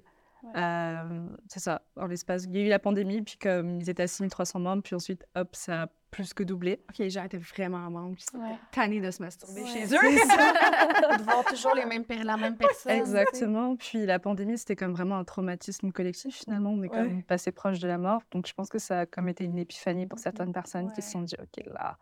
[0.55, 2.45] Euh, c'est ça, en l'espace.
[2.45, 5.25] Il y a eu la pandémie, puis comme ils étaient à 6300 membres, puis ensuite,
[5.35, 6.81] hop, ça a plus que doublé.
[6.89, 8.17] OK, les gens étaient vraiment membres.
[8.33, 8.55] Ouais.
[8.71, 9.67] Tannés de se masturber Ouais.
[9.67, 9.89] chez eux.
[11.17, 12.91] de voir toujours les mêmes, la même personne.
[12.93, 13.75] Exactement.
[13.75, 16.71] Puis la pandémie, c'était comme vraiment un traumatisme collectif finalement.
[16.71, 17.07] On est quand Ouais.
[17.07, 18.21] même passé proche de la mort.
[18.31, 21.11] Donc je pense que ça a comme été une épiphanie pour certaines personnes qui se
[21.11, 21.97] sont dit, OK, là,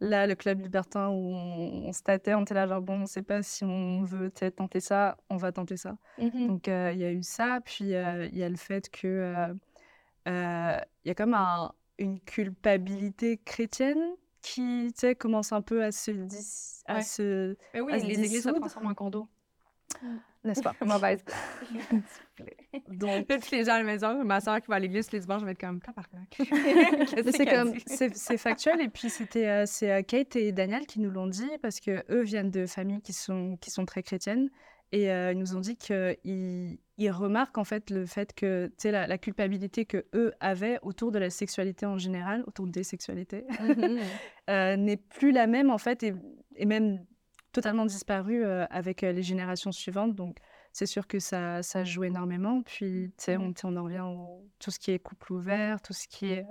[0.00, 2.98] là, le club libertin où on, on se tâtait, on était là, genre, bon, on
[3.00, 5.96] ne sait pas si on veut tenter ça, on va tenter ça.
[6.18, 6.46] Mhm.
[6.46, 7.58] Donc euh, il y a eu ça.
[7.64, 9.54] Puis euh, il y a le fait que euh,
[10.28, 14.02] euh, il y a comme un- une culpabilité chrétienne
[14.42, 17.02] qui commence un peu à se, dis- à Ouais.
[17.02, 19.28] se Mais oui, à se les églises se transforment en condo.
[20.44, 20.74] n'est-ce pas?
[20.84, 21.22] Mauvaise.
[22.88, 25.40] Donc, tous les gens à la maison, ma soeur qui va à l'église les dimanches,
[25.40, 25.80] je vais être comme,
[27.32, 28.80] c'est comme c'est factuel.
[28.80, 32.02] Et puis c'était euh, c'est euh, Kate et Daniel qui nous l'ont dit parce que
[32.10, 34.48] eux viennent de familles qui sont qui sont très chrétiennes
[34.92, 38.74] et euh, ils nous ont dit qu'ils ils remarquent en fait le fait que tu
[38.78, 42.82] sais la, la culpabilité que eux avaient autour de la sexualité en général autour des
[42.82, 43.98] sexualités Mhm.
[44.50, 46.14] euh, n'est plus la même en fait et,
[46.56, 47.04] et même
[47.52, 50.38] totalement disparue euh, avec les générations suivantes donc
[50.72, 52.62] c'est sûr que ça, ça joue énormément.
[52.62, 55.92] Puis, tu sais, on, on en revient au tout ce qui est couple ouvert, tout
[55.92, 56.46] ce qui est...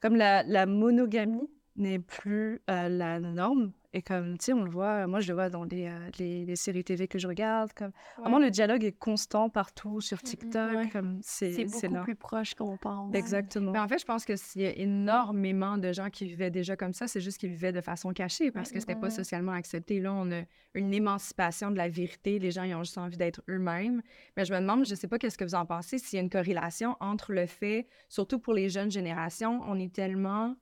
[0.00, 3.72] Comme la, la monogamie n'est plus la norme.
[3.92, 6.44] Et comme, tu sais, on le voit, moi, je le vois dans les, euh, les,
[6.44, 7.72] les séries TV que je regarde.
[7.72, 10.72] Comme, Vraiment, le dialogue est constant partout, sur TikTok.
[10.76, 10.88] ouais.
[10.90, 12.02] Comme, c'est beaucoup là.
[12.02, 13.12] plus proche qu'on pense.
[13.14, 13.72] Exactement.
[13.72, 16.76] Mais en fait, je pense que s'il y a énormément de gens qui vivaient déjà
[16.76, 19.98] comme ça, c'est juste qu'ils vivaient de façon cachée parce que c'était pas socialement accepté.
[19.98, 20.42] Là, on a
[20.74, 22.38] une émancipation de la vérité.
[22.38, 24.02] Les gens, ils ont juste envie d'être eux-mêmes.
[24.36, 26.22] Mais je me demande, je sais pas qu'est-ce que vous en pensez, s'il y a
[26.22, 30.54] une corrélation entre le fait, surtout pour les jeunes générations, on est tellement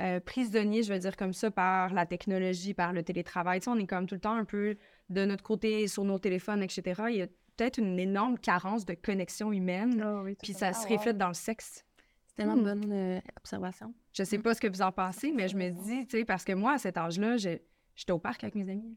[0.00, 3.60] euh, prisonniers, je veux dire comme ça, par la technologie, par le télétravail.
[3.60, 4.76] Tu sais, on est comme tout le temps un peu
[5.10, 7.02] de notre côté sur nos téléphones, etc.
[7.10, 10.00] Il y a peut-être une énorme carence de connexion humaine.
[10.04, 11.84] Ah oui, Puis ça se reflète dans le sexe.
[12.26, 12.62] C'est tellement Hmm.
[12.62, 13.92] bonne euh, observation.
[14.12, 16.44] Je sais pas ce que vous en pensez, mais je me dis, tu sais, parce
[16.44, 18.96] que moi, à cet âge-là, j'étais au parc avec mes amis.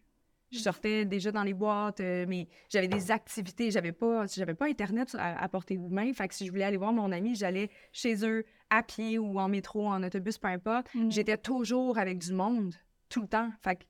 [0.51, 3.71] Je sortais déjà dans les boîtes, euh, mais j'avais des activités.
[3.71, 6.11] J'avais pas, j'avais pas Internet à, à portée de main.
[6.13, 9.39] Fait que si je voulais aller voir mon ami, j'allais chez eux à pied ou
[9.39, 10.93] en métro, en autobus, peu importe.
[10.93, 11.09] Mm.
[11.09, 12.75] J'étais toujours avec du monde,
[13.09, 13.49] tout le temps.
[13.61, 13.83] Fait que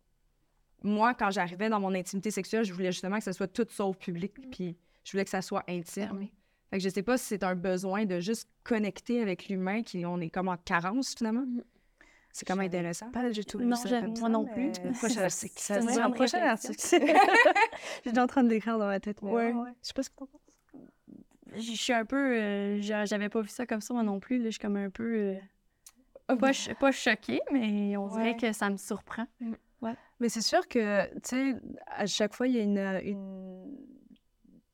[0.83, 3.97] moi, quand j'arrivais dans mon intimité sexuelle, je voulais justement que ça soit tout sauf
[3.97, 4.33] public.
[4.51, 6.27] Puis je voulais que ça soit intime.
[6.69, 10.05] Fait que je sais pas si c'est un besoin de juste connecter avec l'humain, qui
[10.05, 11.45] on est comme en carence finalement.
[12.33, 13.11] C'est quand même intéressant.
[13.11, 13.59] Pas du tout.
[13.59, 13.75] Non,
[14.19, 14.71] moi non plus.
[14.93, 16.75] ça, ça, C'est une c'est un grande prochain article.
[18.05, 19.21] J'étais en train de l'écrire dans ma tête.
[19.21, 19.51] Mais Ouais.
[19.53, 19.69] ouais.
[19.81, 20.41] Je sais pas ce que t'en penses.
[21.53, 22.15] Je je suis un peu.
[22.37, 24.37] euh, j'a- J'avais pas vu ça comme ça, moi non plus.
[24.37, 25.35] Là, je suis comme un peu.
[26.29, 29.25] euh, pas, cho- pas choquée, mais on dirait que ça me surprend.
[30.19, 31.55] Mais c'est sûr que, tu sais,
[31.87, 32.77] à chaque fois, il y a une.
[33.03, 33.75] une...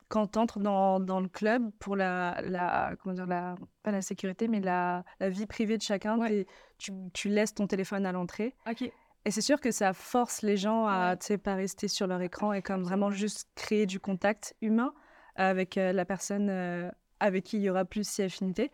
[0.10, 2.96] Quand tu entres dans, dans le club pour la, la.
[3.02, 6.46] Comment dire la, Pas la sécurité, mais la, la vie privée de chacun, Ouais.
[6.78, 8.56] Tu, tu laisses ton téléphone à l'entrée.
[8.70, 8.92] OK.
[9.26, 12.22] Et c'est sûr que ça force les gens à, tu sais, pas rester sur leur
[12.22, 14.94] écran et comme vraiment juste créer du contact humain
[15.36, 18.72] avec euh, la personne euh, avec qui il y aura plus si affinité.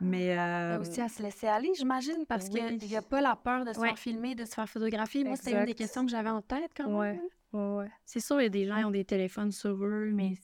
[0.00, 0.36] Mais.
[0.36, 2.78] Euh, aussi à se laisser aller, j'imagine, parce oui.
[2.78, 3.88] qu'il n'y a pas la peur de se Ouais.
[3.88, 5.22] faire filmer, de se faire photographier.
[5.22, 6.96] Moi, c'était une des questions que j'avais en tête quand même.
[6.96, 7.20] Ouais.
[7.52, 7.90] ouais, ouais.
[8.04, 10.34] C'est sûr, il y a des gens qui ont des téléphones sur eux, mais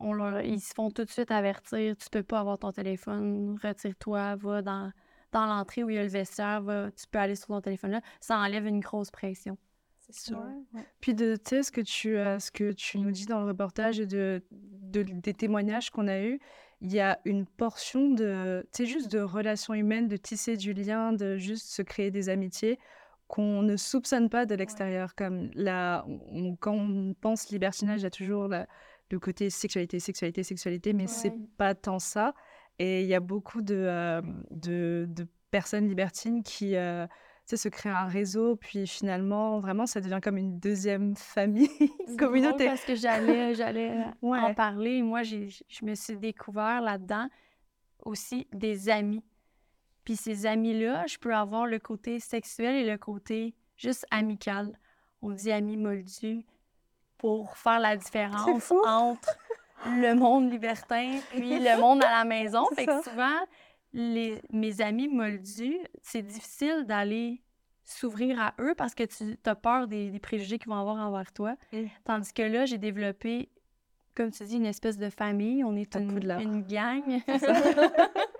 [0.00, 3.58] on leur, ils se font tout de suite avertir tu peux pas avoir ton téléphone,
[3.62, 4.92] retire-toi, va dans,
[5.32, 7.92] dans l'entrée où il y a le vestiaire, va, tu peux aller sur ton téléphone
[7.92, 8.00] là.
[8.20, 9.56] Ça enlève une grosse pression.
[9.98, 10.36] C'est sûr.
[11.00, 13.46] Puis de tu sais, ce que tu euh, ce que tu nous dis dans le
[13.46, 16.38] reportage et de, de- des témoignages qu'on a eus,
[16.80, 20.72] il y a une portion de tu sais juste de relations humaines, de tisser du
[20.74, 22.78] lien, de juste se créer des amitiés
[23.28, 25.14] qu'on ne soupçonne pas de l'extérieur.
[25.14, 28.66] Comme là, on- quand on pense libertinage, il y a toujours la-
[29.10, 32.34] le côté sexualité, sexualité, sexualité, mais c'est pas tant ça.
[32.82, 37.06] Et il y a beaucoup de, euh, de, de personnes libertines qui euh,
[37.46, 41.70] se créent un réseau, puis finalement, vraiment, ça devient comme une deuxième famille,
[42.18, 42.66] communauté.
[42.66, 44.40] Parce que j'allais, j'allais Ouais.
[44.40, 45.00] en parler.
[45.00, 47.28] Moi, je me suis découvert là-dedans
[48.04, 49.22] aussi des amis.
[50.04, 54.76] Puis ces amis-là, je peux avoir le côté sexuel et le côté juste amical.
[55.20, 56.44] On dit amis moldus
[57.16, 59.38] pour faire la différence entre
[59.86, 62.66] le monde libertin puis le monde à la maison.
[62.74, 63.38] Fait que souvent,
[63.92, 67.42] les, mes amis moldus, c'est difficile d'aller
[67.84, 71.32] s'ouvrir à eux parce que tu as peur des, des préjugés qu'ils vont avoir envers
[71.32, 71.56] toi.
[71.72, 71.86] Mm.
[72.04, 73.50] Tandis que là, j'ai développé,
[74.14, 75.64] comme tu dis, une espèce de famille.
[75.64, 77.20] On est une, une gang.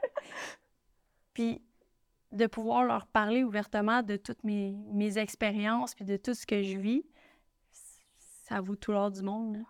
[1.34, 1.62] Puis
[2.30, 6.62] de pouvoir leur parler ouvertement de toutes mes, mes expériences puis de tout ce que
[6.62, 7.04] je vis,
[8.44, 9.56] ça vaut tout l'or du monde.
[9.56, 9.62] là.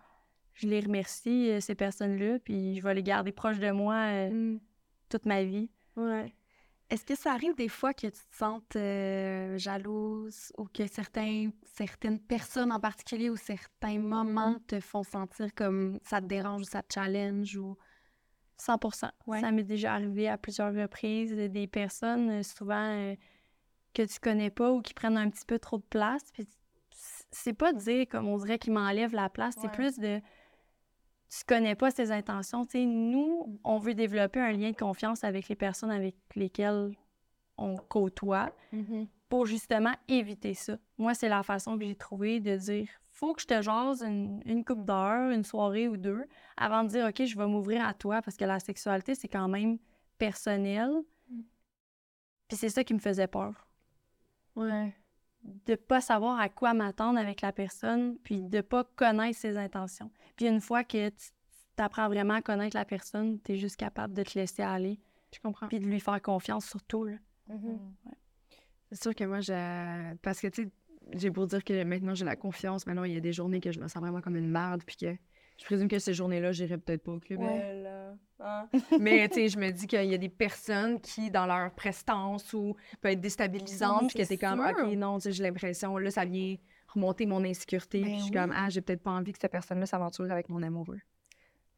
[0.53, 4.29] Je les remercie, euh, ces personnes-là, puis je vais les garder proches de moi euh,
[4.29, 4.59] Mm.
[5.09, 5.69] toute ma vie.
[5.95, 6.33] Ouais.
[6.89, 11.49] Est-ce que ça arrive des fois que tu te sentes euh, jalouse ou que certains,
[11.63, 16.65] certaines personnes en particulier ou certains moments te font sentir comme ça te dérange ou
[16.65, 17.75] ça te challenge ou...
[18.57, 18.79] 100
[19.25, 19.41] Ouais.
[19.41, 21.33] Ça m'est déjà arrivé à plusieurs reprises.
[21.33, 23.15] Des personnes, souvent, euh,
[23.93, 26.23] que tu connais pas ou qui prennent un petit peu trop de place.
[26.31, 26.47] Puis
[27.31, 29.55] c'est pas de dire comme on dirait qu'ils m'enlèvent la place.
[29.59, 30.21] C'est plus de.
[31.35, 32.65] Tu connais pas ses intentions.
[32.65, 36.91] Tu sais, nous, on veut développer un lien de confiance avec les personnes avec lesquelles
[37.57, 38.51] on côtoie
[39.29, 40.77] pour justement éviter ça.
[40.99, 44.41] Moi, c'est la façon que j'ai trouvé de dire faut que je te jase une,
[44.45, 46.25] une coupe d'heure, une soirée ou deux,
[46.57, 49.47] avant de dire OK, je vais m'ouvrir à toi parce que la sexualité, c'est quand
[49.47, 49.77] même
[50.17, 50.91] personnel.
[52.47, 53.67] Puis c'est ça qui me faisait peur.
[54.55, 54.93] Ouais.
[55.65, 60.09] De pas savoir à quoi m'attendre avec la personne, puis de pas connaître ses intentions.
[60.35, 61.31] Puis une fois que tu
[61.77, 64.99] apprends vraiment à connaître la personne, tu es juste capable de te laisser aller,
[65.33, 65.67] Je comprends.
[65.67, 67.03] puis de lui faire confiance surtout.
[67.03, 67.15] Là.
[68.91, 70.13] C'est sûr que moi, j'ai...
[70.21, 70.71] Parce que, tu sais,
[71.13, 72.85] j'ai beau dire que maintenant, j'ai la confiance.
[72.85, 74.83] Maintenant, il y a des journées que je me sens vraiment comme une merde.
[74.85, 75.15] Puis que
[75.57, 77.41] je présume que ces journées-là, j'irai peut-être pas au club.
[77.41, 77.82] Ouais.
[78.39, 78.67] Hein.
[78.99, 82.53] Mais, tu sais, je me dis qu'il y a des personnes qui, dans leur prestance
[82.53, 84.59] ou peut être déstabilisantes, puis que c'est t'es comme.
[84.59, 86.55] OK, non, tu sais, j'ai l'impression, là, ça vient
[86.87, 88.01] remonter mon insécurité.
[88.01, 88.37] Ben puis je suis oui.
[88.37, 90.99] comme, ah, j'ai peut-être pas envie que cette personne-là s'aventure avec mon amoureux.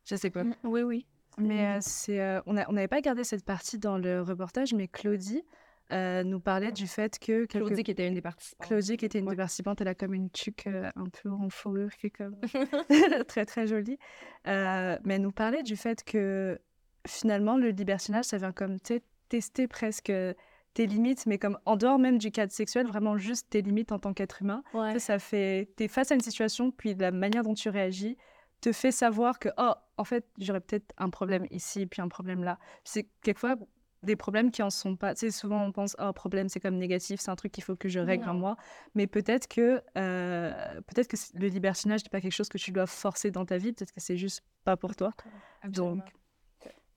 [0.06, 0.44] Je sais pas.
[0.44, 0.56] Mm.
[0.64, 1.06] Oui, oui.
[1.38, 5.44] Mais euh, c'est, euh, on n'avait pas gardé cette partie dans le reportage, mais Claudie
[5.92, 7.46] euh, nous parlait du fait que...
[7.46, 8.68] Claudie, qui était une des participantes.
[8.68, 9.34] Claudie, qui était une Ouais.
[9.36, 12.36] des participantes, elle a comme une tuque euh, un peu en fourrure qui est comme
[13.28, 13.98] très très jolie.
[14.48, 16.60] Euh, mais elle nous parlait du fait que
[17.08, 18.78] finalement le libertinage, ça vient comme
[19.30, 20.12] tester presque
[20.74, 24.00] tes limites, mais comme en dehors même du cadre sexuel, vraiment juste tes limites en
[24.00, 24.64] tant qu'être humain.
[24.72, 28.18] Tu sais, ça fait, t'es face à une situation, puis la manière dont tu réagis
[28.62, 32.44] te fait savoir que, oh, en fait, j'aurais peut-être un problème ici, puis un problème
[32.44, 32.58] là.
[32.84, 33.56] C'est quelquefois
[34.06, 35.14] des problèmes qui en sont pas.
[35.16, 37.76] Tu sais, souvent on pense, oh, problème, c'est comme négatif, c'est un truc qu'il faut
[37.76, 38.56] que je règle en moi.
[38.96, 42.88] Mais peut-être que, euh, peut-être que le libertinage n'est pas quelque chose que tu dois
[42.88, 45.12] forcer dans ta vie, peut-être que c'est juste pas pour toi.
[45.62, 45.96] Absolument.
[45.96, 46.04] Donc,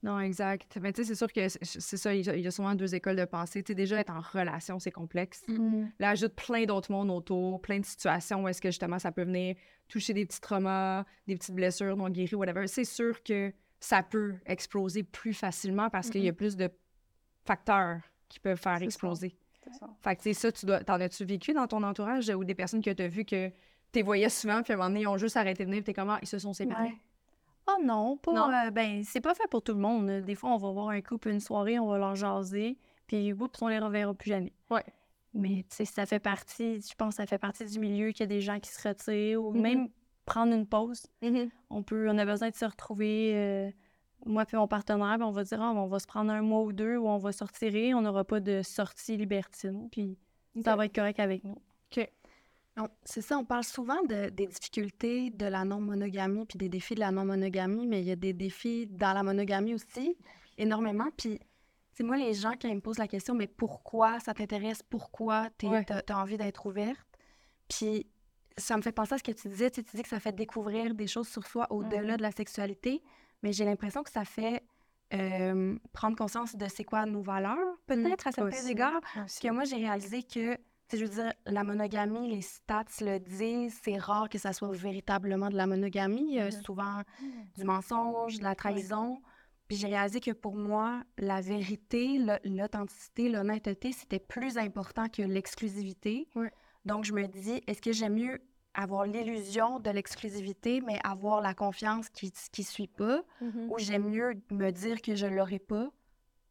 [0.01, 0.79] Non, exact.
[0.81, 2.73] Mais tu sais, c'est sûr que c'est ça, il y a- il y a souvent
[2.73, 3.61] deux écoles de pensée.
[3.63, 5.43] Tu sais, déjà, être en relation, c'est complexe.
[5.99, 9.23] Là, ajoute plein d'autres mondes autour, plein de situations où est-ce que justement ça peut
[9.25, 9.57] venir
[9.89, 12.65] toucher des petits traumas, des petites blessures non guéries, whatever.
[12.67, 16.69] C'est sûr que ça peut exploser plus facilement parce qu'il y a plus de
[17.53, 18.85] facteurs qui peuvent faire C'est ça.
[18.85, 19.35] exploser.
[20.01, 20.83] Fait que, tu sais, ça, tu dois.
[20.83, 23.51] T'en as-tu vécu dans ton entourage ou des personnes que tu as vues que
[23.91, 25.93] tu voyais souvent, puis à un moment donné, ils ont juste arrêté de venir, puis
[25.93, 26.95] t'es comment, ils se sont séparés?
[27.67, 28.33] Oh non, pas.
[28.33, 28.51] Non?
[28.51, 30.21] euh, ben, c'est pas fait pour tout le monde.
[30.21, 33.61] Des fois, on va voir un couple une soirée, on va leur jaser, puis oups,
[33.61, 34.53] on les reverra plus jamais.
[34.69, 34.83] Ouais.
[35.33, 38.21] Mais tu sais, ça fait partie, je pense, que ça fait partie du milieu qu'il
[38.21, 39.61] y a des gens qui se retirent ou Mhm.
[39.61, 39.89] même
[40.25, 41.05] prendre une pause.
[41.69, 43.33] On peut, on a besoin de se retrouver.
[43.35, 43.69] euh,
[44.25, 46.41] moi puis mon partenaire, ben, on va dire, Ah, ben, on va se prendre un
[46.41, 50.17] mois ou deux où on va se retirer, on n'aura pas de sortie libertine, puis
[50.63, 51.55] ça va être correct avec nous.
[52.77, 56.95] On- C'est ça, on parle souvent de- des difficultés de la non-monogamie puis des défis
[56.95, 60.15] de la non-monogamie, mais il y a des défis dans la monogamie aussi,
[60.57, 61.07] énormément.
[61.17, 61.39] Puis,
[61.91, 64.81] c'est moi, les gens, ils me posent la question, mais pourquoi ça t'intéresse?
[64.81, 65.85] Pourquoi tu Ouais.
[65.91, 67.05] as, envie d'être ouverte?
[67.67, 68.07] Puis,
[68.55, 69.69] ça me fait penser à ce que tu disais.
[69.71, 72.31] Tu sais, tu dis que ça fait découvrir des choses sur soi au-delà de la
[72.31, 73.01] sexualité,
[73.41, 74.63] mais j'ai l'impression que ça fait
[75.13, 78.71] euh, prendre conscience de c'est quoi nos valeurs, peut-être à certains aussi.
[78.71, 79.01] égards.
[79.15, 80.57] Parce que moi, j'ai réalisé que,
[80.93, 85.49] je veux dire, la monogamie, les stats le disent, c'est rare que ça soit véritablement
[85.49, 86.27] de la monogamie.
[86.29, 87.01] Il y a souvent
[87.57, 89.19] du mensonge, de la trahison.
[89.67, 96.27] Puis j'ai réalisé que pour moi, la vérité, l'authenticité, l'honnêteté, c'était plus important que l'exclusivité.
[96.85, 98.39] Donc, je me dis, est-ce que j'aime mieux
[98.81, 104.33] avoir l'illusion de l'exclusivité, mais avoir la confiance qui ne suit pas, ou j'aime mieux
[104.51, 105.89] me dire que je ne l'aurai pas,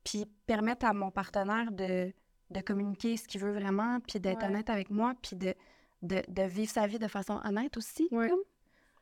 [0.04, 2.12] puis permettre à mon partenaire de,
[2.50, 4.48] de communiquer ce qu'il veut vraiment, puis d'être Ouais.
[4.48, 5.54] honnête avec moi, puis de,
[6.02, 8.08] de, de vivre sa vie de façon honnête aussi.
[8.10, 8.28] Ouais.
[8.28, 8.40] comme.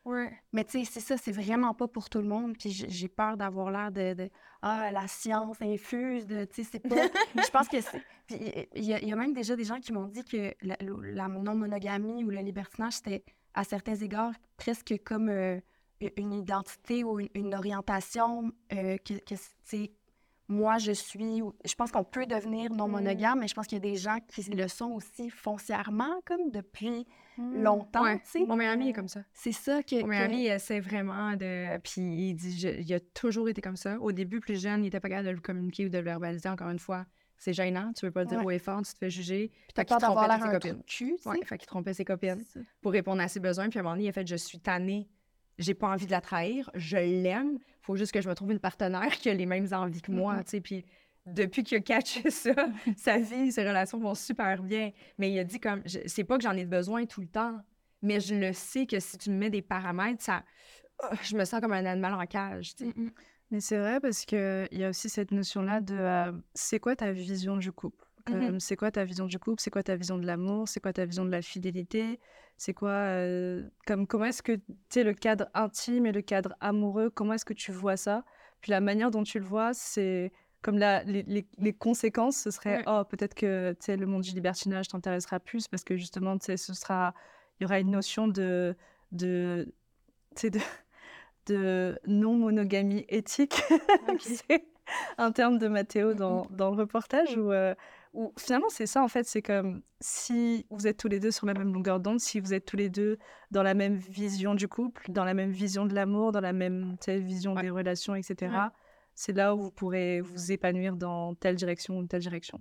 [0.07, 0.33] Ouais.
[0.53, 2.57] Mais tu sais, c'est ça, c'est vraiment pas pour tout le monde.
[2.57, 4.31] Puis j'ai peur d'avoir l'air de, de,
[4.63, 6.95] Ah, la science infuse, de, tu sais, c'est pas...
[7.35, 8.03] je pense que c'est...
[8.31, 10.77] Il y, a- il y a même déjà des gens qui m'ont dit que la,
[10.81, 15.59] la non-monogamie ou le libertinage, c'était à certains égards presque comme euh,
[16.17, 19.35] une identité ou une, une orientation euh, que, que
[20.49, 21.43] moi je suis.
[21.65, 24.43] Je pense qu'on peut devenir non-monogame, mais je pense qu'il y a des gens qui
[24.51, 27.07] le sont aussi foncièrement, comme depuis
[27.39, 28.03] longtemps.
[28.03, 28.19] Ouais.
[28.21, 28.47] tu sais.
[28.47, 29.21] Mon meilleur ami est comme ça.
[29.35, 30.01] C'est ça que.
[30.01, 31.79] Mon meilleur ami, il essaie vraiment de.
[31.79, 33.99] Puis il dit, je- il a toujours été comme ça.
[34.01, 36.49] Au début, plus jeune, il était pas capable de le communiquer ou de le verbaliser.
[36.49, 37.05] Encore une fois,
[37.37, 37.93] c'est gênant.
[37.95, 38.45] Tu veux pas le dire Ouais.
[38.47, 39.51] haut et fort, tu te fais juger.
[39.75, 41.17] T'as Fait qu'il peur d'avoir l'air un cul.
[41.27, 42.43] Ouais, fait qu'il trompait ses copines
[42.81, 43.69] pour répondre à ses besoins.
[43.69, 45.07] Puis à un moment donné, il a fait Je suis tannée,
[45.59, 48.59] j'ai pas envie de la trahir, je l'aime, faut juste que je me trouve une
[48.59, 50.61] partenaire qui a les mêmes envies que moi, tu sais.
[50.61, 50.85] Puis
[51.27, 52.55] depuis qu'il a catché ça,
[52.97, 54.91] sa vie, ses relations vont super bien.
[55.19, 57.61] Mais il a dit comme C'est pas que j'en ai besoin tout le temps,
[58.03, 60.45] mais je le sais que si tu me mets des paramètres, ça.
[61.03, 62.93] oh, je me sens comme un animal en cage, tu sais.
[62.97, 63.11] Mm, mm.
[63.53, 67.13] Mais c'est vrai parce qu'il y a aussi cette notion-là de euh, c'est quoi ta
[67.13, 68.05] vision du couple?
[68.27, 69.61] Comme, C'est quoi ta vision du couple?
[69.63, 70.69] C'est quoi ta vision de l'amour?
[70.69, 72.19] C'est quoi ta vision de la fidélité?
[72.57, 74.59] C'est quoi euh, comme comment est-ce que
[74.89, 78.25] tu le cadre intime et le cadre amoureux Comment est-ce que tu vois ça?
[78.63, 82.51] Puis la manière dont tu le vois, c'est comme la, les, les- les conséquences, ce
[82.51, 82.85] serait Ouais.
[82.87, 86.47] oh peut-être que tu sais le monde du libertinage t'intéressera plus parce que justement tu
[86.47, 87.15] sais ce sera
[87.61, 88.75] il y aura une notion de
[89.13, 89.73] de
[90.43, 90.59] de
[91.47, 93.63] de non-monogamie éthique.
[94.21, 94.65] c'est
[95.19, 97.75] un terme de Mathéo dans, dans le reportage où, euh,
[98.17, 101.47] où finalement c'est ça en fait, c'est comme si vous êtes tous les deux sur
[101.47, 103.19] la même longueur d'onde, si vous êtes tous les deux
[103.51, 106.97] dans la même vision du couple, dans la même vision de l'amour, dans la même
[107.07, 107.63] vision Ouais.
[107.63, 108.53] des relations, etc.
[109.15, 112.61] C'est là où vous pourrez vous épanouir dans telle direction ou telle direction.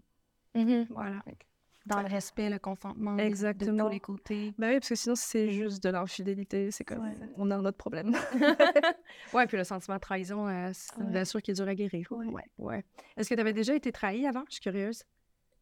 [0.54, 1.22] Voilà.
[1.86, 3.84] Dans le respect, le consentement de- de Exactement.
[3.86, 4.54] tous les côtés.
[4.58, 7.78] Bah oui, parce que sinon c'est juste de l'infidélité, c'est comme on a un autre
[7.78, 8.12] problème.
[9.34, 11.06] Ouais, puis le sentiment de trahison, euh, c'est Ouais.
[11.12, 12.08] blessure qui est dure à guérir.
[12.12, 12.44] Ouais.
[12.58, 12.84] ouais.
[13.18, 14.44] Est-ce que tu avais déjà été trahi avant?
[14.50, 15.04] Je suis curieuse.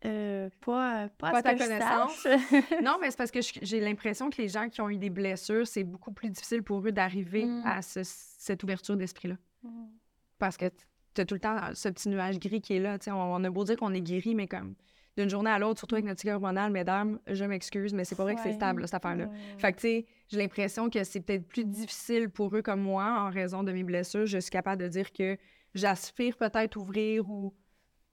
[0.06, 2.28] Euh, pas, pas, Pas à ta connaissance?
[2.84, 5.66] Non, mais c'est parce que j'ai l'impression que les gens qui ont eu des blessures,
[5.66, 7.62] c'est beaucoup plus difficile pour eux d'arriver Mm.
[7.66, 9.36] à ce- cette ouverture d'esprit-là.
[10.39, 10.66] Parce que
[11.13, 12.98] tu as tout le temps ce petit nuage gris qui est là.
[13.00, 14.76] tu sais, On, on a beau dire qu'on est guéri, mais comme
[15.16, 18.24] d'une journée à l'autre, surtout avec notre cycle hormonal, mesdames, je m'excuse, mais c'est pas
[18.24, 19.30] vrai que c'est stable, là, cette affaire-là.
[19.60, 23.06] Fait que, tu sais, j'ai l'impression que c'est peut-être plus difficile pour eux comme moi,
[23.22, 24.26] en raison de mes blessures.
[24.26, 25.38] Je suis capable de dire que
[25.76, 27.54] j'aspire peut-être ouvrir ou.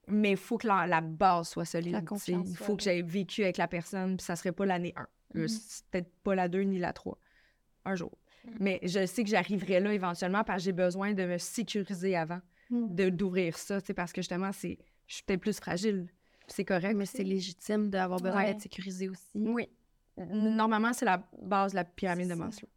[0.07, 2.03] Mais il faut que la, la base soit solide.
[2.27, 5.07] Il faut que j'aie vécu avec la personne, puis ça serait pas l'année 1.
[5.39, 5.47] Mhm.
[5.47, 7.17] C'est peut-être pas la 2 ni la 3.
[7.85, 8.11] Un jour.
[8.45, 8.53] Mhm.
[8.59, 12.39] Mais je sais que j'arriverai là éventuellement parce que j'ai besoin de me sécuriser avant
[12.71, 16.07] de d'ouvrir ça, parce que justement, c'est je suis peut-être plus fragile.
[16.47, 16.95] C'est correct.
[16.95, 18.45] Mais c'est légitime d'avoir besoin Ouais.
[18.53, 19.27] d'être sécurisé aussi.
[19.35, 19.67] Oui.
[20.17, 22.33] Normalement, c'est la base de la pyramide de.
[22.33, 22.67] Maslow.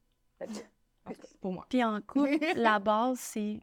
[1.41, 1.67] Pour moi.
[1.69, 3.61] Puis en couple, la base, c'est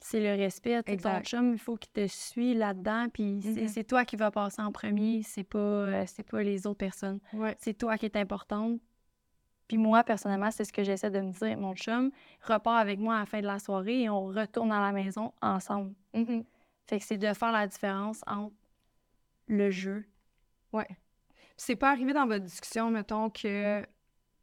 [0.00, 0.82] c'est le respect.
[0.82, 3.08] Ton chum, il faut qu'il te suive là-dedans.
[3.12, 3.68] Puis c'est Mhm.
[3.68, 5.22] c'est toi qui vas passer en premier.
[5.22, 7.20] C'est pas, euh, c'est pas les autres personnes.
[7.32, 7.54] Ouais.
[7.58, 8.80] C'est toi qui es importante.
[9.68, 11.56] Puis moi, personnellement, c'est ce que j'essaie de me dire.
[11.56, 12.10] Mon chum
[12.42, 15.32] repart avec moi à la fin de la soirée et on retourne à la maison
[15.42, 15.94] ensemble.
[16.14, 16.44] Mm-hmm.
[16.88, 18.54] Fait que c'est de faire la différence entre
[19.46, 20.04] le jeu
[20.72, 20.88] Ouais.
[21.56, 23.84] C'est pas arrivé dans votre discussion, mettons, que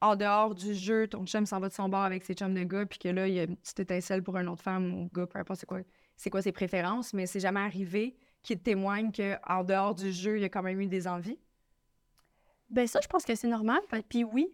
[0.01, 2.63] en dehors du jeu, ton chum s'en va de son bord avec ses chums de
[2.63, 5.25] gars, puis que là, il y a une étincelle pour une autre femme ou gars,
[5.25, 5.79] peu importe c'est quoi,
[6.15, 10.41] c'est quoi ses préférences, mais c'est jamais arrivé qu'il témoigne qu'en dehors du jeu, il
[10.41, 11.39] y a quand même eu des envies?
[12.69, 13.79] Ben ça, je pense que c'est normal.
[14.09, 14.53] Puis oui,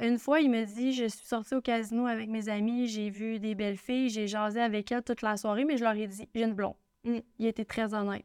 [0.00, 3.38] une fois, il me dit, je suis sortie au casino avec mes amis, j'ai vu
[3.38, 6.28] des belles filles, j'ai jasé avec elles toute la soirée, mais je leur ai dit,
[6.34, 6.76] j'ai une blonde.
[7.04, 7.18] Mm.
[7.38, 8.24] Il était très honnête.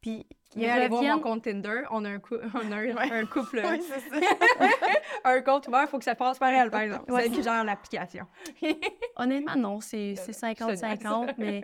[0.00, 2.94] Puis ils Mais allez voir mon compte Tinder, on a un, cou- on a un,
[2.94, 3.10] Ouais.
[3.12, 4.26] un couple, Oui, c'est ça.
[5.24, 7.10] un compte ouvert, il faut que ça passe par elle, par exemple.
[7.12, 7.22] Ouais.
[7.22, 8.26] C'est elle qui gère l'application.
[9.16, 11.62] Honnêtement, non, c'est c'est Je te 50-50, mais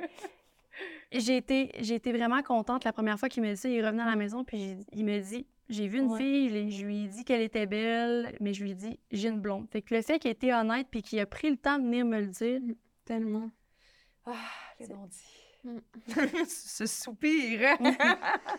[1.13, 3.69] j'ai été, j'ai été vraiment contente la première fois qu'il me dit ça.
[3.69, 6.19] Il est revenu à la maison, puis j'ai- il me dit J'ai vu une Ouais.
[6.19, 9.41] fille, je, lui ai dit qu'elle était belle, mais je lui ai dit J'ai une
[9.41, 9.67] blonde.
[9.71, 11.85] Fait que le fait qu'il ait été honnête, puis qu'il a pris le temps de
[11.85, 12.61] venir me le dire,
[13.05, 13.51] Tellement.
[14.27, 14.33] Ah,
[14.81, 14.87] les.
[15.65, 15.79] Mm.
[16.47, 17.61] Ce soupir.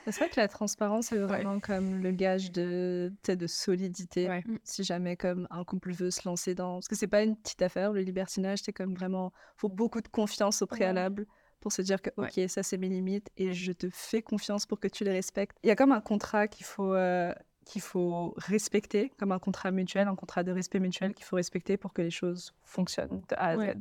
[0.06, 4.28] C'est vrai que la transparence est vraiment comme le gage de, de solidité.
[4.28, 4.43] Ouais.
[4.64, 6.76] Si jamais comme un couple veut se lancer dans...
[6.76, 9.32] Parce que c'est pas une petite affaire, le libertinage, c'est comme vraiment...
[9.56, 11.28] faut beaucoup de confiance au préalable
[11.62, 14.80] pour se dire que, OK, ça c'est mes limites et je te fais confiance pour
[14.80, 15.58] que tu les respectes.
[15.64, 16.93] Il y a comme un contrat qu'il faut...
[16.93, 17.34] euh,
[17.66, 21.78] qu'il faut respecter, comme un contrat mutuel, un contrat de respect mutuel qu'il faut respecter
[21.78, 23.60] pour que les choses fonctionnent de A à Z.
[23.60, 23.76] Ouais.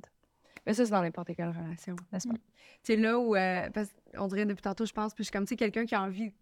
[0.67, 1.95] Mais ça, c'est dans n'importe quelle relation.
[2.13, 2.35] N'est-ce pas?
[2.83, 5.45] C'est là où, euh, parce qu'on dirait depuis tantôt, je pense, puis je suis comme,
[5.45, 6.33] tu sais, quelqu'un qui a envie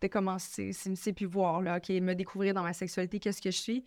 [0.00, 3.56] de commencer, s'immiscer, puis voir, là, OK, me découvrir dans ma sexualité, qu'est-ce que je
[3.58, 3.84] suis?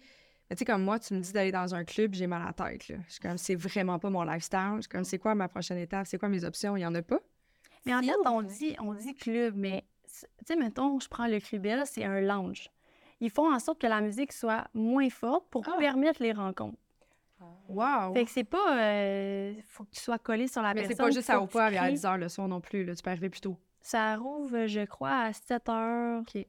[0.49, 2.45] Mais tu sais, comme moi, tu me dis d'aller dans un club, j'ai mal à
[2.47, 2.97] la tête, là.
[3.07, 4.73] Je suis comme, c'est vraiment pas mon lifestyle.
[4.77, 6.05] Je suis comme, c'est quoi ma prochaine étape?
[6.07, 6.75] C'est quoi mes options?
[6.75, 7.19] Il y en a pas.
[7.85, 11.39] Mais en fait, on dit, on dit club, mais tu sais, mettons, je prends le
[11.39, 12.69] clubel, c'est un lounge.
[13.21, 15.77] Ils font en sorte que la musique soit moins forte pour Ah.
[15.79, 16.77] permettre les rencontres.
[17.69, 18.13] Wow!
[18.13, 18.77] Fait que c'est pas.
[18.79, 21.05] euh, faut que tu sois collé sur la Mais c'est personne.
[21.07, 21.91] pas juste à faut que tu Opa à crées.
[21.93, 22.95] 10 h le soir non plus, là.
[22.95, 23.57] Tu peux arriver plus tôt.
[23.81, 26.19] Ça rouvre, je crois, à 7h30.
[26.21, 26.45] OK.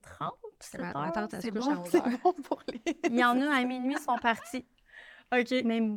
[0.61, 1.29] 7 Ma, ma heures.
[1.41, 2.23] C'est bon, à 11 c'est h.
[2.23, 2.83] bon pour les...
[3.11, 4.65] Il y en a à minuit, ils sont partis.
[5.35, 5.51] OK.
[5.65, 5.97] Même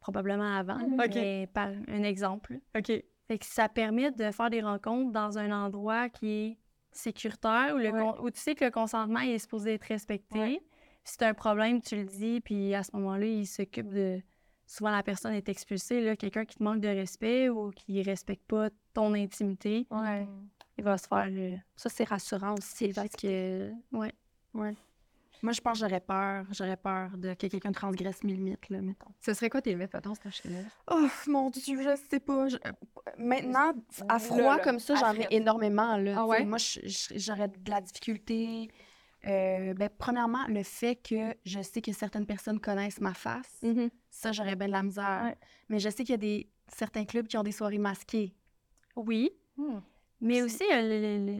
[0.00, 1.14] probablement avant, OK.
[1.14, 2.58] mais par un exemple.
[2.76, 2.86] OK.
[3.28, 6.58] Fait que ça permet de faire des rencontres dans un endroit qui est
[6.92, 8.00] sécuritaire, où, le Ouais.
[8.00, 10.38] con- où tu sais que le consentement il est supposé être respecté.
[10.38, 10.60] Ouais.
[11.04, 14.20] Si tu as un problème, tu le dis, puis à ce moment-là, il s'occupe de...
[14.66, 16.00] Souvent, la personne est expulsée.
[16.00, 20.26] là, Quelqu'un qui te manque de respect ou qui respecte pas ton intimité, Ouais.
[20.76, 21.28] il va se faire...
[21.30, 23.70] euh, Ça, c'est rassurant aussi parce que...
[23.92, 24.12] Ouais.
[25.42, 26.46] Moi, je pense que j'aurais peur.
[26.50, 29.10] J'aurais peur de que quelqu'un transgresse mes limites, là, mettons.
[29.20, 30.60] Ce serait quoi tes limites, mettons, cette là
[30.90, 32.48] Oh, mon Dieu, je sais pas.
[32.48, 32.56] Je-
[33.18, 33.72] Maintenant,
[34.08, 36.14] à froid là, comme ça, j'en ai énormément, là.
[36.18, 36.44] Ah ouais?
[36.44, 38.70] Moi, j'aurais de la difficulté.
[39.26, 43.62] Euh, ben, premièrement, le fait que je sais que certaines personnes connaissent ma face,
[44.10, 45.22] ça, j'aurais bien de la misère.
[45.24, 45.36] Ouais.
[45.68, 48.34] Mais je sais qu'il y a des, certains clubs qui ont des soirées masquées.
[48.94, 49.80] Oui, Hmm.
[50.20, 51.32] mais aussi euh, le- le-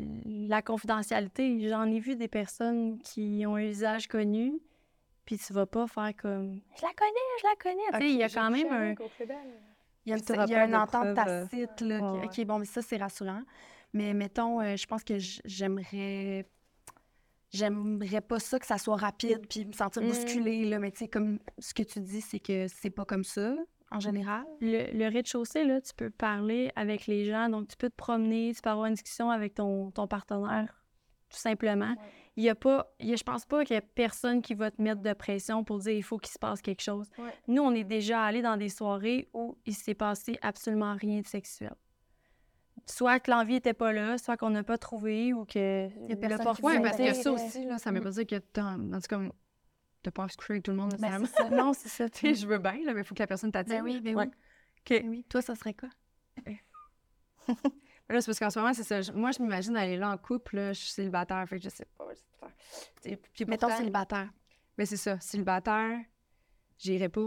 [0.45, 1.69] le- la confidentialité.
[1.69, 4.59] J'en ai vu des personnes qui ont un usage connu,
[5.25, 7.93] puis tu vas pas faire comme «Je la connais, je la connais!
[7.93, 8.95] Tu sais, Il y a quand même un...
[10.07, 12.13] Il y a une, il y a entente euh, tacite, là.
[12.13, 13.43] ouais, qui- OK, bon, mais ça, c'est rassurant.
[13.93, 15.15] Mais mettons, euh, je pense que
[15.45, 16.47] j'aimerais...
[17.57, 20.07] J'aimerais pas ça que ça soit rapide puis me sentir Mm.
[20.09, 20.79] bousculée, là.
[20.79, 23.55] Mais tu sais, comme ce que tu dis, c'est que c'est pas comme ça,
[23.91, 24.45] en général.
[24.61, 28.53] Le, le rez-de-chaussée, là, tu peux parler avec les gens, donc tu peux te promener,
[28.55, 30.83] tu peux avoir une discussion avec ton, ton partenaire,
[31.31, 31.95] tout simplement.
[32.39, 34.53] Il y a pas, il y a- je pense pas qu'il y a personne qui
[34.55, 37.09] va te mettre de pression pour dire il faut qu'il se passe quelque chose.
[37.17, 37.31] Ouais.
[37.49, 41.27] Nous, on est déjà allés dans des soirées où il s'est passé absolument rien de
[41.27, 41.75] sexuel.
[42.85, 46.15] Soit que l'envie était pas là, soit qu'on n'a pas trouvé ou que qui
[46.63, 48.75] Ouais, vous parce que ça aussi, là, ça veut pas dire que t'as...
[48.77, 49.21] En tout cas,
[50.03, 51.49] t'as pas coucher avec tout le monde, Ben, ça.
[51.51, 52.09] non, c'est ça.
[52.11, 53.83] Tu sais, je veux bien, là, mais il faut que la personne t'attire.
[53.83, 54.27] Ben oui, ben Ouais.
[54.27, 55.01] oui.
[55.01, 55.25] Ben oui.
[55.29, 55.89] Toi, ça serait quoi?
[58.09, 59.01] Là, c'est parce qu'en ce moment, c'est ça.
[59.01, 61.69] Je- Moi, je m'imagine aller là en couple, là, je suis célibataire, fait que je
[61.71, 62.07] sais pas.
[62.11, 63.19] je sais pas.
[63.35, 64.29] Tu Mettons célibataire.
[64.79, 65.99] Mais c'est ça, célibataire,
[66.79, 67.21] j'irai pas.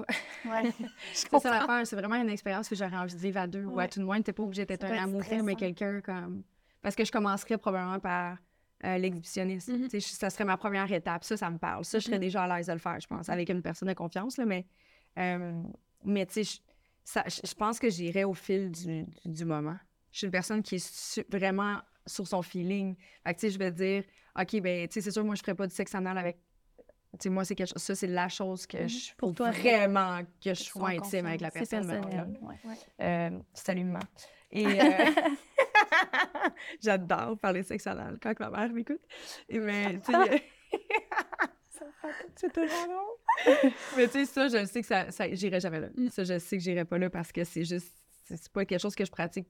[0.45, 0.71] Ouais.
[1.13, 3.63] C'est ça l'affaire, c'est vraiment une expérience que j'aurais envie de vivre à deux.
[3.65, 6.43] Ou à tout le moins, t'es pas obligé d'être un amoureux, mais quelqu'un comme.
[6.81, 8.37] Parce que je commencerais probablement par
[8.85, 9.89] euh, l'exhibitionnisme.
[9.89, 11.23] Sais, je- Ça serait ma première étape.
[11.25, 11.83] Ça, ça me parle.
[11.83, 13.93] Ça, je serais déjà à l'aise de le faire, je pense, avec une personne de
[13.93, 14.37] confiance.
[14.37, 14.65] Là, mais,
[15.17, 15.61] euh,
[16.05, 16.61] mais tu sais,
[17.05, 19.75] je- pense que j'irai au fil du, du- du moment.
[20.11, 22.95] Je suis une personne qui est su- vraiment sur son feeling.
[23.25, 24.03] Fait que, tu sais, je vais dire,
[24.39, 26.39] OK, ben, tu sais, c'est sûr, moi, je ferais pas du sexe anal avec.
[27.17, 27.77] Sais, moi, c'est quelque.
[27.79, 29.13] Ça, c'est la chose que je.
[29.15, 31.87] Pour toi, vraiment que je sois intime avec la C'est personne.
[31.87, 32.39] personnel.
[32.41, 32.75] ouais.
[33.01, 33.99] Euh, salut, maman.
[34.51, 35.05] Et euh,
[36.81, 39.01] j'adore parler sexe anal quand ma mère m'écoute.
[39.49, 40.43] Mais, tu sais,
[42.35, 43.71] c'est tellement drôle.
[43.97, 45.87] mais tu sais, ça, je sais que ça, ça j'irai jamais là.
[46.11, 47.95] Ça, je sais que j'irai pas là parce que c'est juste,
[48.25, 49.47] c'est c'est pas quelque chose que je pratique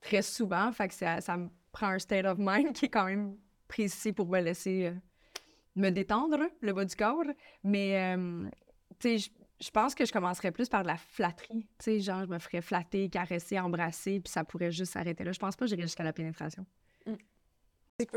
[0.00, 0.70] très souvent.
[0.72, 3.36] Fait que ça, ça me prend un state of mind qui est quand même
[3.68, 4.94] précis pour me laisser euh,
[5.76, 7.24] me détendre, le bas du corps.
[7.64, 8.48] Mais, euh,
[8.98, 9.30] tu sais, je-
[9.64, 11.66] je pense que je commencerais plus par de la flatterie.
[11.78, 15.32] Tu sais, genre, je me ferais flatter, caresser, embrasser, puis ça pourrait juste s'arrêter là.
[15.32, 16.66] Je pense pas que j'irais jusqu'à la pénétration.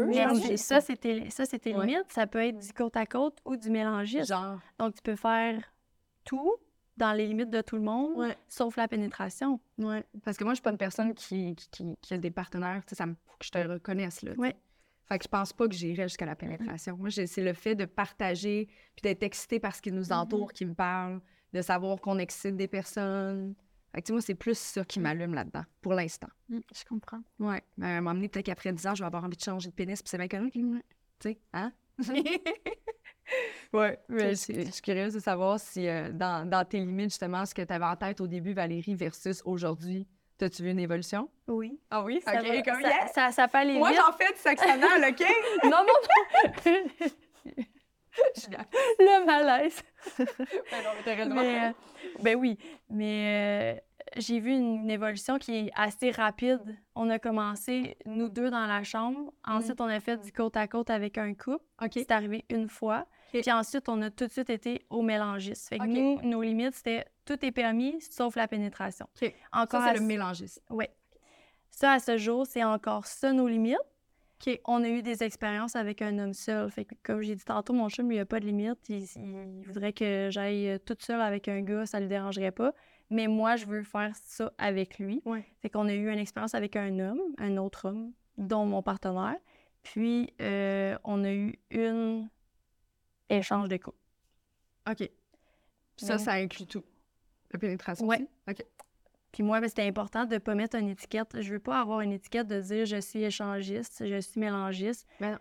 [0.08, 1.86] Mais c'est- ça, c'était ça, c'était Ouais.
[1.86, 2.12] limite.
[2.12, 4.26] Ça peut être du côte à côte ou du mélangisme.
[4.26, 5.62] Genre, Donc, tu peux faire
[6.24, 6.56] tout
[6.98, 8.38] dans les limites de tout le monde, Ouais.
[8.48, 9.60] sauf la pénétration.
[9.78, 10.04] ouais.
[10.24, 12.82] Parce que moi, je suis pas une personne qui, qui, qui- a des partenaires.
[12.86, 14.32] Tu sais, ça me faut que je te reconnaisse, là.
[14.32, 14.42] tu sais.
[14.42, 14.56] Ouais.
[15.08, 16.98] Fait que je pense pas que j'irais jusqu'à la pénétration.
[16.98, 20.66] Moi, c'est le fait de partager, puis d'être excité par ce qui nous entoure, qui
[20.66, 21.22] me parle,
[21.54, 23.54] de savoir qu'on excite des personnes.
[23.94, 26.28] Fait que, moi, c'est plus ça qui m'allume là-dedans, pour l'instant.
[26.50, 27.22] Je comprends.
[27.40, 27.62] Ouais.
[27.78, 30.10] Moment donné, peut-être qu'après 10 ans, je vais avoir envie de changer de pénis, puis
[30.10, 30.52] c'est bien connu.
[30.52, 30.82] Tu
[31.20, 31.72] sais, hein?
[33.74, 33.98] ouais.
[34.10, 37.54] Mais je, je suis curieuse de savoir si, euh, dans, dans tes limites, justement, ce
[37.54, 40.08] que tu avais en tête au début, Valérie, versus aujourd'hui,
[40.38, 41.30] t'as-tu vu une évolution?
[41.48, 41.80] Oui.
[41.92, 42.22] Ah oui?
[42.24, 45.24] Ça, va- ça, ça, ça fait aller Moi, j'en fais du sexe anal, OK?
[45.64, 47.08] Non, non, non.
[49.00, 49.82] Le malaise.
[50.18, 50.26] Ben
[50.84, 51.36] non, mais t'as raison.
[51.36, 51.72] Mais, euh,
[52.22, 52.58] ben oui,
[52.90, 53.80] mais euh,
[54.18, 56.62] j'ai vu une évolution qui est assez rapide.
[56.96, 59.34] On a commencé, nous deux, dans la chambre.
[59.46, 61.66] Ensuite, on a fait du côte à côte avec un couple.
[61.82, 61.92] OK.
[61.96, 63.06] C'est arrivé une fois.
[63.36, 63.42] Ok.
[63.42, 65.70] Puis ensuite, on a tout de suite été au mélangiste.
[65.70, 69.08] Fait que nous, nos limites, c'était tout est permis, sauf la pénétration.
[69.52, 70.62] Encore Ça, à c'est le mélangisme.
[70.70, 70.90] Ouais.
[71.70, 73.78] Ça, à ce jour, c'est encore ça nos limites.
[74.66, 76.70] On a eu des expériences avec un homme seul.
[76.70, 78.78] Fait que, comme j'ai dit tantôt, mon chum, il a pas de limite.
[78.90, 82.74] Il, il voudrait que j'aille euh, toute seule avec un gars, ça le dérangerait pas.
[83.10, 85.22] Mais moi, je veux faire ça avec lui.
[85.26, 85.46] Ouais.
[85.62, 89.38] Fait qu'on a eu une expérience avec un homme, un autre homme, dont mon partenaire.
[89.84, 92.30] Puis, euh, on a eu une
[93.30, 93.98] échange de couple.
[94.90, 94.98] OK.
[94.98, 96.20] Puis ça, Ouais.
[96.20, 96.84] ça inclut tout.
[97.52, 98.28] La pénétration aussi?
[98.50, 98.64] OK.
[99.32, 101.42] Puis moi, ben, c'était important de ne pas mettre une étiquette.
[101.42, 105.06] Je veux pas avoir une étiquette de dire je suis échangiste, je suis mélangiste.
[105.20, 105.38] Ben non.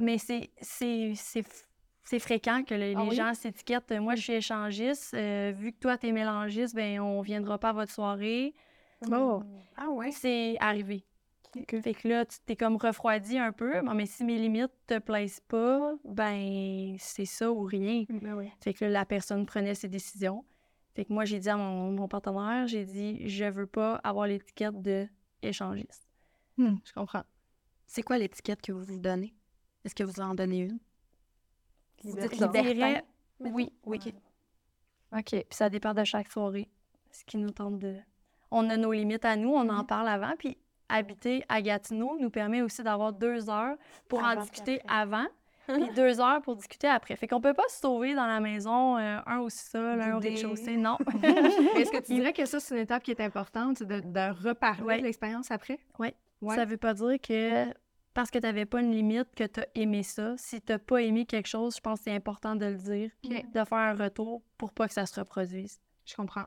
[0.00, 3.14] Mais c'est, c'est, c'est, fréquent que le- Ah les oui?
[3.16, 3.92] gens s'étiquettent.
[3.92, 5.14] Moi, je suis échangiste.
[5.14, 8.54] euh, vu que toi, tu es mélangiste, ben on viendra pas à votre soirée.
[9.10, 9.42] Oh.
[9.76, 10.10] Ah ouais?
[10.12, 11.04] C'est arrivé.
[11.52, 13.80] Fait que là, tu t'es comme refroidi un peu.
[13.82, 18.04] Bon, mais si mes limites te plaisent pas, ben c'est ça ou rien.
[18.60, 20.44] Fait que là, la personne prenait ses décisions.
[20.94, 24.26] Fait que moi, j'ai dit à mon, mon partenaire, j'ai dit, je veux pas avoir
[24.26, 25.06] l'étiquette de
[25.42, 26.08] échangiste.
[26.58, 27.24] Je comprends.
[27.86, 29.34] C'est quoi l'étiquette que vous vous donnez?
[29.84, 30.78] Est-ce que vous en donnez une?
[32.02, 33.00] Vous dites libertin,
[33.40, 33.98] oui, oui.
[34.06, 34.12] Ok.
[35.12, 35.30] OK.
[35.30, 36.68] Puis ça dépend de chaque soirée.
[37.10, 37.96] Ce qui nous tente de...
[38.50, 40.34] On a nos limites à nous, on en parle avant.
[40.36, 40.58] Puis
[40.88, 43.76] habiter à Gatineau nous permet aussi d'avoir deux heures
[44.08, 45.26] pour en discuter avant,
[45.66, 47.14] puis deux heures pour discuter après.
[47.16, 50.18] Fait qu'on peut pas se sauver dans la maison, euh, un au sol, un au
[50.20, 50.96] rez-de-chaussée, non.
[51.76, 54.82] Est-ce que tu dirais que ça, c'est une étape qui est importante, de, de reparler
[54.84, 54.98] Ouais.
[54.98, 55.78] de l'expérience après?
[55.98, 56.14] Ouais.
[56.40, 56.54] Ouais.
[56.56, 57.66] Ça veut pas dire que
[58.14, 60.34] parce que tu n'avais pas une limite, que tu as aimé ça.
[60.38, 63.64] Si tu pas aimé quelque chose, je pense que c'est important de le dire, de
[63.64, 65.78] faire un retour pour pas que ça se reproduise.
[66.04, 66.46] Je comprends.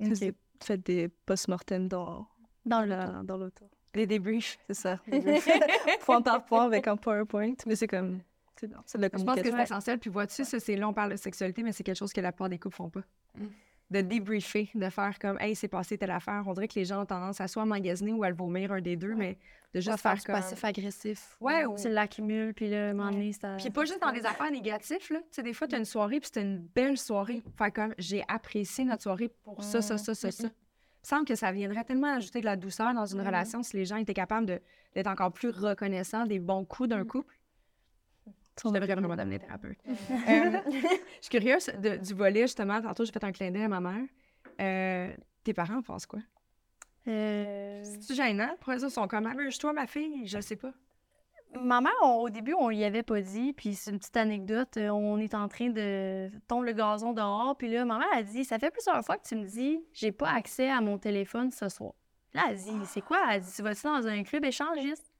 [0.00, 0.34] Ça, c'est-
[0.64, 2.26] Faites des post-mortem dans,
[2.64, 3.64] Dans le dans l'auto.
[3.94, 4.58] Les débriefs.
[4.68, 4.98] C'est ça.
[6.00, 7.54] point par point avec un PowerPoint.
[7.66, 8.20] Mais c'est comme.
[8.86, 9.62] C'est de la Je pense que c'est communication.
[9.62, 9.98] essentiel.
[9.98, 12.30] Puis vois-tu, ça, c'est là, on parle de sexualité, mais c'est quelque chose que la
[12.30, 13.02] plupart des couples font pas.
[13.36, 13.46] Mm.
[13.90, 16.44] De débriefer, de faire comme, hey, c'est passé telle affaire.
[16.46, 18.80] On dirait que les gens ont tendance à soit magasiner ou à le vomir un
[18.80, 19.36] des deux, mais
[19.74, 20.34] de juste faire faire, du comme.
[20.36, 21.36] passif-agressif.
[21.40, 23.56] Ouais, ou Tu l'accumules, puis là, à un moment donné, ça...
[23.58, 25.18] Puis pas juste dans des affaires négatives, là.
[25.18, 27.42] Tu sais, des fois, tu as une soirée, puis c'était une belle soirée.
[27.58, 30.48] Faire comme, j'ai apprécié notre soirée pour ça, ça, ça, ça, ça.
[31.02, 33.76] Il me semble que ça viendrait tellement ajouter de la douceur dans une relation si
[33.76, 34.60] les gens étaient capables
[34.94, 37.34] d'être encore plus reconnaissants des bons coups d'un couple.
[38.62, 39.78] Je devrais vraiment devenir thérapeute.
[39.88, 42.80] Euh, je suis curieuse de- du volet, justement.
[42.80, 44.04] Tantôt, j'ai fait un clin d'œil à ma mère.
[44.60, 46.20] Euh, tes parents en pensent quoi?
[47.08, 48.54] Euh, C'est-tu gênant?
[48.60, 50.24] Pour eux, ils sont comme, amuse-toi, ma fille?
[50.28, 50.72] Je sais pas.
[51.60, 54.76] Ma mère, on- au début, on y avait pas dit, puis c'est une petite anecdote.
[54.78, 58.22] euh, On est en train de tomber le gazon dehors, puis là, ma mère a
[58.22, 61.50] dit Ça fait plusieurs fois que tu me dis, j'ai pas accès à mon téléphone
[61.50, 61.92] ce soir.
[62.34, 63.18] Là, elle dit C'est quoi?
[63.30, 65.12] Elle dit Tu vas-tu dans un club échangiste?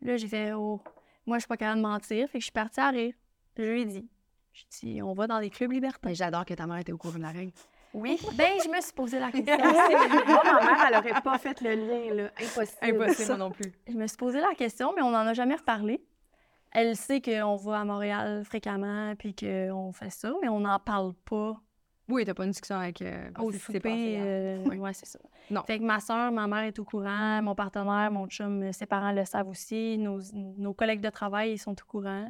[0.00, 0.80] Là, j'ai fait Oh,
[1.26, 3.14] moi, je suis pas capable de mentir, fait que je suis partie à rire.
[3.56, 4.08] Je lui ai dit
[4.52, 6.14] Je dis On va dans des clubs libertins.
[6.14, 7.52] J'adore que ta mère était au courant de la règle.
[7.94, 8.18] Oui.
[8.34, 9.56] Ben, je me suis posé la question.
[10.26, 12.30] Moi, ma mère, elle aurait pas fait le lien, là.
[12.40, 12.78] Impossible.
[13.02, 13.72] Impossible, moi non plus.
[13.88, 16.04] Je me suis posé la question, mais on n'en a jamais reparlé.
[16.72, 21.14] Elle sait qu'on va à Montréal fréquemment, puis qu'on fait ça, mais on n'en parle
[21.24, 21.54] pas
[22.08, 23.00] Oui, t'as pas une discussion avec.
[23.00, 24.76] euh, au c'est- euh, Oui.
[24.78, 25.20] ouais, c'est ça.
[25.50, 25.62] Non.
[25.62, 29.12] Fait que ma soeur, ma mère est au courant, mon partenaire, mon chum, ses parents
[29.12, 32.28] le savent aussi, nos, nos collègues de travail, ils sont au courant.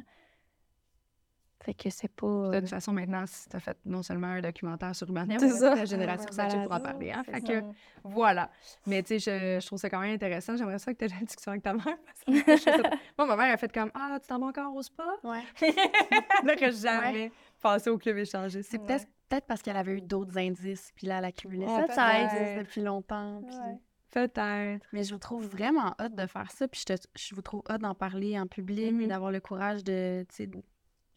[1.65, 2.27] Fait que c'est pas.
[2.27, 5.13] De euh, toute façon, maintenant, si tu as fait non seulement un documentaire sur C'est
[5.13, 5.73] mais ça.
[5.73, 7.11] la génération Un Sachi pour en parler.
[7.11, 7.23] Hein?
[7.23, 7.39] Fait ça.
[7.41, 7.63] que
[8.03, 8.51] voilà.
[8.85, 10.55] Mais tu sais, je, je trouve ça quand même intéressant.
[10.55, 11.83] J'aimerais ça que tu aies la discussion avec ta mère.
[12.05, 14.45] parce que je trouve ça- Moi, ma mère a fait comme Ah, tu t'en vas
[14.47, 15.05] encore au spa?
[15.23, 15.41] Ouais.
[16.43, 18.61] Là, que jamais passé au club échangé.
[18.61, 21.93] C'est peut-être peut-être parce qu'elle avait eu d'autres indices, puis là, elle accumulait Ah, ça.
[21.95, 22.33] Ça peut-être.
[22.35, 23.41] existe depuis longtemps.
[23.47, 23.77] puis- Ouais.
[24.11, 24.85] Peut-être.
[24.93, 27.61] Mais je vous trouve vraiment hot de faire ça, puis je, te- je vous trouve
[27.69, 29.07] hot d'en parler en public, Mhm.
[29.07, 30.25] d'avoir le courage de,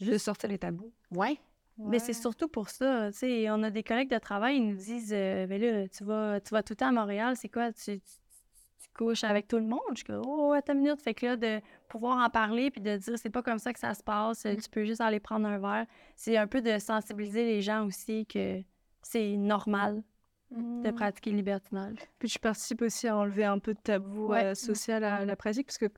[0.01, 0.93] Juste sortir les tabous.
[1.11, 1.39] Ouais.
[1.79, 3.11] Mais c'est surtout pour ça.
[3.13, 6.03] Tu sais, on a des collègues de travail, ils nous disent euh, Ben là, tu
[6.03, 9.47] vas, tu vas tout le temps à Montréal, c'est quoi tu, tu, tu couches avec
[9.47, 9.79] tout le monde?
[9.93, 11.01] Je suis comme Oh, attends une minute.
[11.01, 13.79] Fait que là, de pouvoir en parler puis de dire c'est pas comme ça que
[13.79, 14.57] ça se passe, Mm.
[14.57, 15.87] tu peux juste aller prendre un verre.
[16.17, 18.61] C'est un peu de sensibiliser les gens aussi que
[19.03, 20.03] c'est normal
[20.51, 20.83] Mm.
[20.83, 21.99] de pratiquer le libertinage.
[22.19, 24.47] Puis je participe aussi à enlever un peu de tabou Ouais.
[24.47, 25.91] euh, social à la pratique, parce que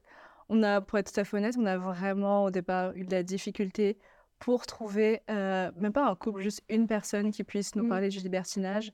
[0.53, 3.11] on a, pour être tout à fait honnête, on a vraiment au départ eu de
[3.13, 3.97] la difficulté
[4.39, 7.89] pour trouver, euh, même pas un couple, juste une personne qui puisse nous Mm.
[7.89, 8.93] parler du libertinage,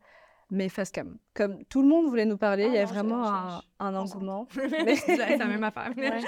[0.51, 1.19] mais face cam.
[1.35, 3.95] Comme tout le monde voulait nous parler, Ah il y a non, je- vraiment un,
[3.95, 4.47] engouement.
[5.07, 5.93] c'est la même affaire.
[5.97, 6.21] Ouais.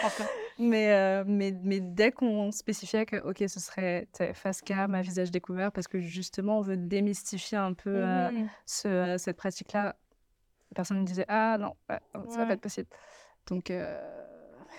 [0.58, 5.30] Mais, euh, mais, mais dès qu'on spécifiait que, OK, ce serait face cam, à visage
[5.30, 8.30] découvert, parce que justement, on veut démystifier un peu euh,
[8.66, 9.94] ce- euh, cette pratique-là,
[10.74, 12.46] personne ne disait Ah non, ça va Ouais.
[12.48, 12.88] pas être possible.
[13.48, 14.00] Donc, euh,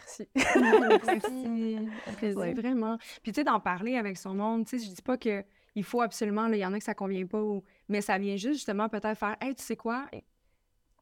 [0.10, 0.28] merci.
[2.22, 2.53] Merci.
[2.53, 2.97] Vraiment.
[3.22, 5.43] Puis, tu sais, d'en parler avec son monde, tu sais, je dis pas que
[5.76, 7.64] il faut absolument, il y en a que ça convient pas, ou...
[7.88, 10.07] mais ça vient juste justement peut-être faire, hey, tu sais quoi?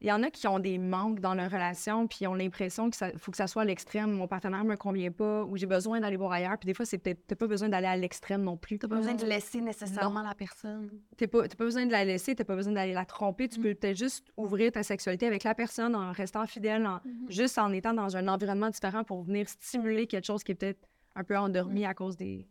[0.00, 2.88] Il y en a qui ont des manques dans leur relation, puis ils ont l'impression
[2.90, 4.12] qu'il faut que ça soit à l'extrême.
[4.12, 6.56] Mon partenaire me convient pas, ou j'ai besoin d'aller voir ailleurs.
[6.58, 8.78] Puis des fois, c'est peut-être t'as pas besoin d'aller à l'extrême non plus.
[8.78, 10.90] T'as pas besoin de laisser nécessairement la personne.
[11.16, 13.48] T'as pas, t'as pas besoin de la laisser, t'as pas besoin d'aller la tromper.
[13.48, 17.58] Tu peux peut-être juste ouvrir ta sexualité avec la personne en restant fidèle, en- juste
[17.58, 20.86] en étant dans un environnement différent pour venir stimuler quelque chose qui est peut-être
[21.16, 22.46] un peu endormi à cause des,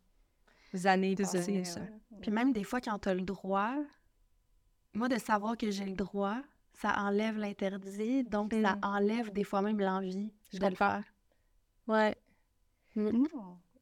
[0.74, 1.38] des années Des passées.
[1.38, 1.80] années, ça.
[1.80, 1.88] ouais.
[2.22, 3.74] Puis même des fois, quand t'as le droit,
[4.94, 6.38] moi, de savoir que j'ai le droit,
[6.78, 8.80] ça enlève l'interdit, donc ça Mm.
[8.84, 11.04] enlève des fois même l'envie de le faire.
[11.88, 12.16] Ouais.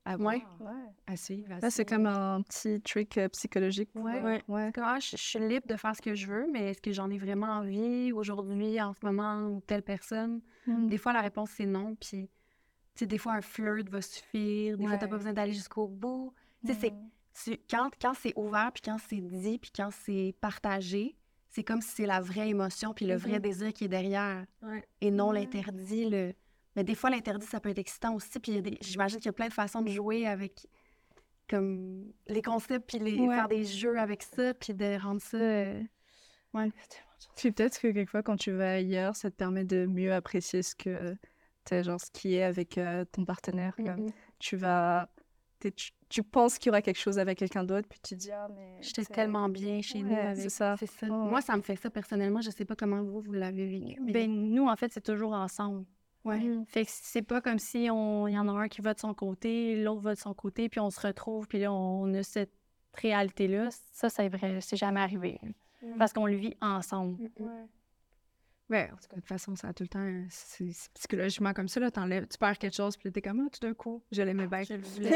[0.07, 0.43] À Ouais.
[0.59, 0.73] voir,
[1.07, 1.51] à suivre.
[1.51, 3.89] à Là, c'est comme un petit trick euh, psychologique.
[3.95, 4.17] Ouais.
[4.19, 4.43] euh, Ouais.
[4.47, 4.71] ouais.
[4.71, 6.91] Comme, ah, je, je suis libre de faire ce que je veux, mais est-ce que
[6.91, 10.41] j'en ai vraiment envie aujourd'hui, en ce moment, ou telle personne?
[10.67, 10.87] Mm.
[10.89, 11.95] Des fois, la réponse, c'est non.
[11.95, 12.29] Puis, tu
[12.99, 14.77] sais, des fois, un flirt va suffire.
[14.77, 15.17] Des fois, t'as pas Ouais.
[15.17, 16.33] besoin d'aller jusqu'au bout.
[16.63, 20.35] Tu sais, c'est- tu- quand, quand c'est ouvert, puis quand c'est dit, puis quand c'est
[20.39, 21.15] partagé,
[21.55, 24.45] c'est comme si c'est la vraie émotion, puis le vrai désir qui est derrière.
[24.61, 24.83] Ouais.
[24.99, 26.09] Et non l'interdit.
[26.09, 26.33] Le...
[26.75, 28.37] Mais des fois, l'interdit, ça peut être excitant aussi.
[28.41, 30.67] Puis des- j'imagine qu'il y a plein de façons de jouer avec
[31.47, 33.17] comme les concepts, puis les...
[33.19, 33.33] Ouais.
[33.35, 35.37] faire des jeux avec ça, puis de rendre ça...
[35.37, 35.81] euh,
[37.37, 40.75] Puis peut-être que quelquefois, quand tu vas ailleurs, ça te permet de mieux apprécier ce
[40.75, 41.15] que
[41.71, 43.75] genre ce qui est avec euh, ton partenaire.
[43.77, 45.09] comme Tu vas,
[45.59, 45.71] tu,
[46.09, 48.47] tu penses qu'il y aura quelque chose avec quelqu'un d'autre, puis tu te dis ah
[48.53, 50.37] mais J'étais tellement bien chez nous avec...
[50.37, 50.75] c'est ça.
[50.77, 51.07] C'est.
[51.07, 52.41] Moi, ça me fait ça personnellement.
[52.41, 53.99] Je sais pas comment vous, vous l'avez vécu.
[54.01, 54.11] Mais...
[54.11, 55.85] Ben, nous, en fait, c'est toujours ensemble.
[56.23, 56.41] ouais.
[56.67, 59.13] Fait que c'est pas comme si on y en a un qui va de son
[59.13, 62.53] côté, l'autre va de son côté, puis on se retrouve, puis là, on a cette
[62.93, 63.69] réalité-là.
[63.91, 65.39] Ça, c'est vrai, c'est jamais arrivé.
[65.97, 67.21] Parce qu'on le vit ensemble.
[67.39, 67.65] Ouais,
[68.71, 70.23] en tout cas, de toute façon, ça a tout le temps.
[70.29, 71.91] C'est psychologiquement comme ça, là.
[71.91, 74.47] t'enlèves- tu perds quelque chose, puis là, t'es comme, ah, tout d'un coup, je l'aimais
[74.47, 74.63] bien.
[74.63, 75.11] Je le voulais.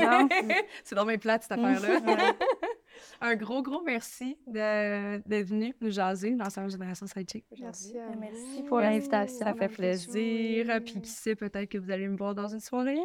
[0.84, 2.34] c'est dans mes plate, cette affaire-là.
[3.22, 7.45] Un gros, gros merci de- d'être venu nous jaser dans sa génération Sidechick.
[7.60, 9.38] Merci à Merci pour l'invitation.
[9.39, 10.80] Ça fait plaisir.
[10.84, 13.00] Puis qui sait, peut-être que vous allez me voir dans une soirée.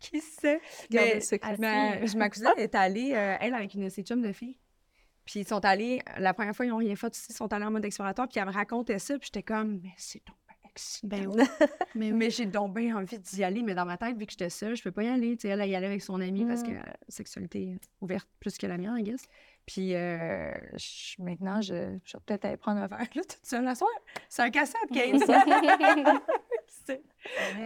[0.00, 0.60] qui sait?
[0.92, 1.56] Mais- le secret.
[1.58, 4.56] Ma, ma cousine est allée, euh, elle, avec une de ses chums de filles.
[5.26, 7.64] Puis ils sont allés, la première fois, ils n'ont rien fait aussi, ils sont allés
[7.66, 8.28] en mode exploratoire.
[8.28, 10.56] Puis elle me racontait ça, puis j'étais comme, mais c'est donc bien.
[11.04, 11.42] Ben oui.
[11.94, 14.50] Mais, mais j'ai donc bien envie d'y aller, mais dans ma tête, vu que j'étais
[14.50, 15.34] seule, je peux pas y aller.
[15.38, 18.58] Tu sais, elle, elle y allait avec son ami parce que euh, sexualité ouverte plus
[18.58, 19.22] que la mienne, I guess.
[19.64, 23.64] Puis euh, je- maintenant, je, je vais peut-être aller prendre un verre là, toute seule
[23.64, 23.90] la soirée.
[24.28, 25.14] C'est un cassette, Kate.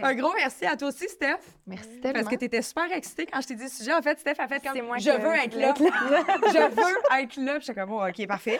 [0.01, 1.37] Un gros merci à toi aussi, Steph.
[1.67, 2.19] Merci tellement.
[2.19, 3.93] Parce que tu étais super excitée quand je t'ai dit le sujet.
[3.93, 5.73] En fait, Steph a fait comme moi Je veux être là.
[5.77, 7.53] je veux être là.
[7.55, 8.59] Puis j'étais comme bon, OK, parfait.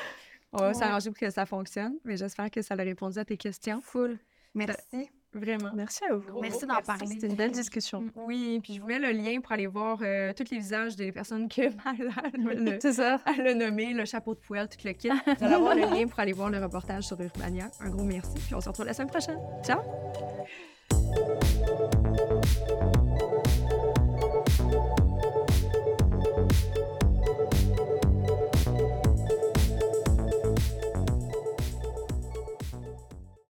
[0.53, 1.95] On va s'arranger pour que ça fonctionne.
[2.03, 3.81] Mais j'espère que ça a répondu à tes questions.
[3.81, 4.17] Full.
[4.53, 5.09] Merci.
[5.33, 5.71] Vraiment.
[5.73, 6.41] Merci à vous.
[6.41, 7.07] Merci d'en parler.
[7.07, 8.03] C'était une belle discussion.
[8.15, 11.11] Oui, puis je vous mets le lien pour aller voir euh, tous les visages des
[11.11, 11.61] personnes que
[12.37, 13.19] Maëlle C'est ça.
[13.37, 15.09] elle a nommé, le chapeau de poêle, tout le kit.
[15.25, 17.69] Vous allez avoir le lien pour aller voir le reportage sur Urbania.
[17.79, 19.39] Un gros merci, puis on se retrouve la semaine prochaine.
[19.63, 19.81] Ciao!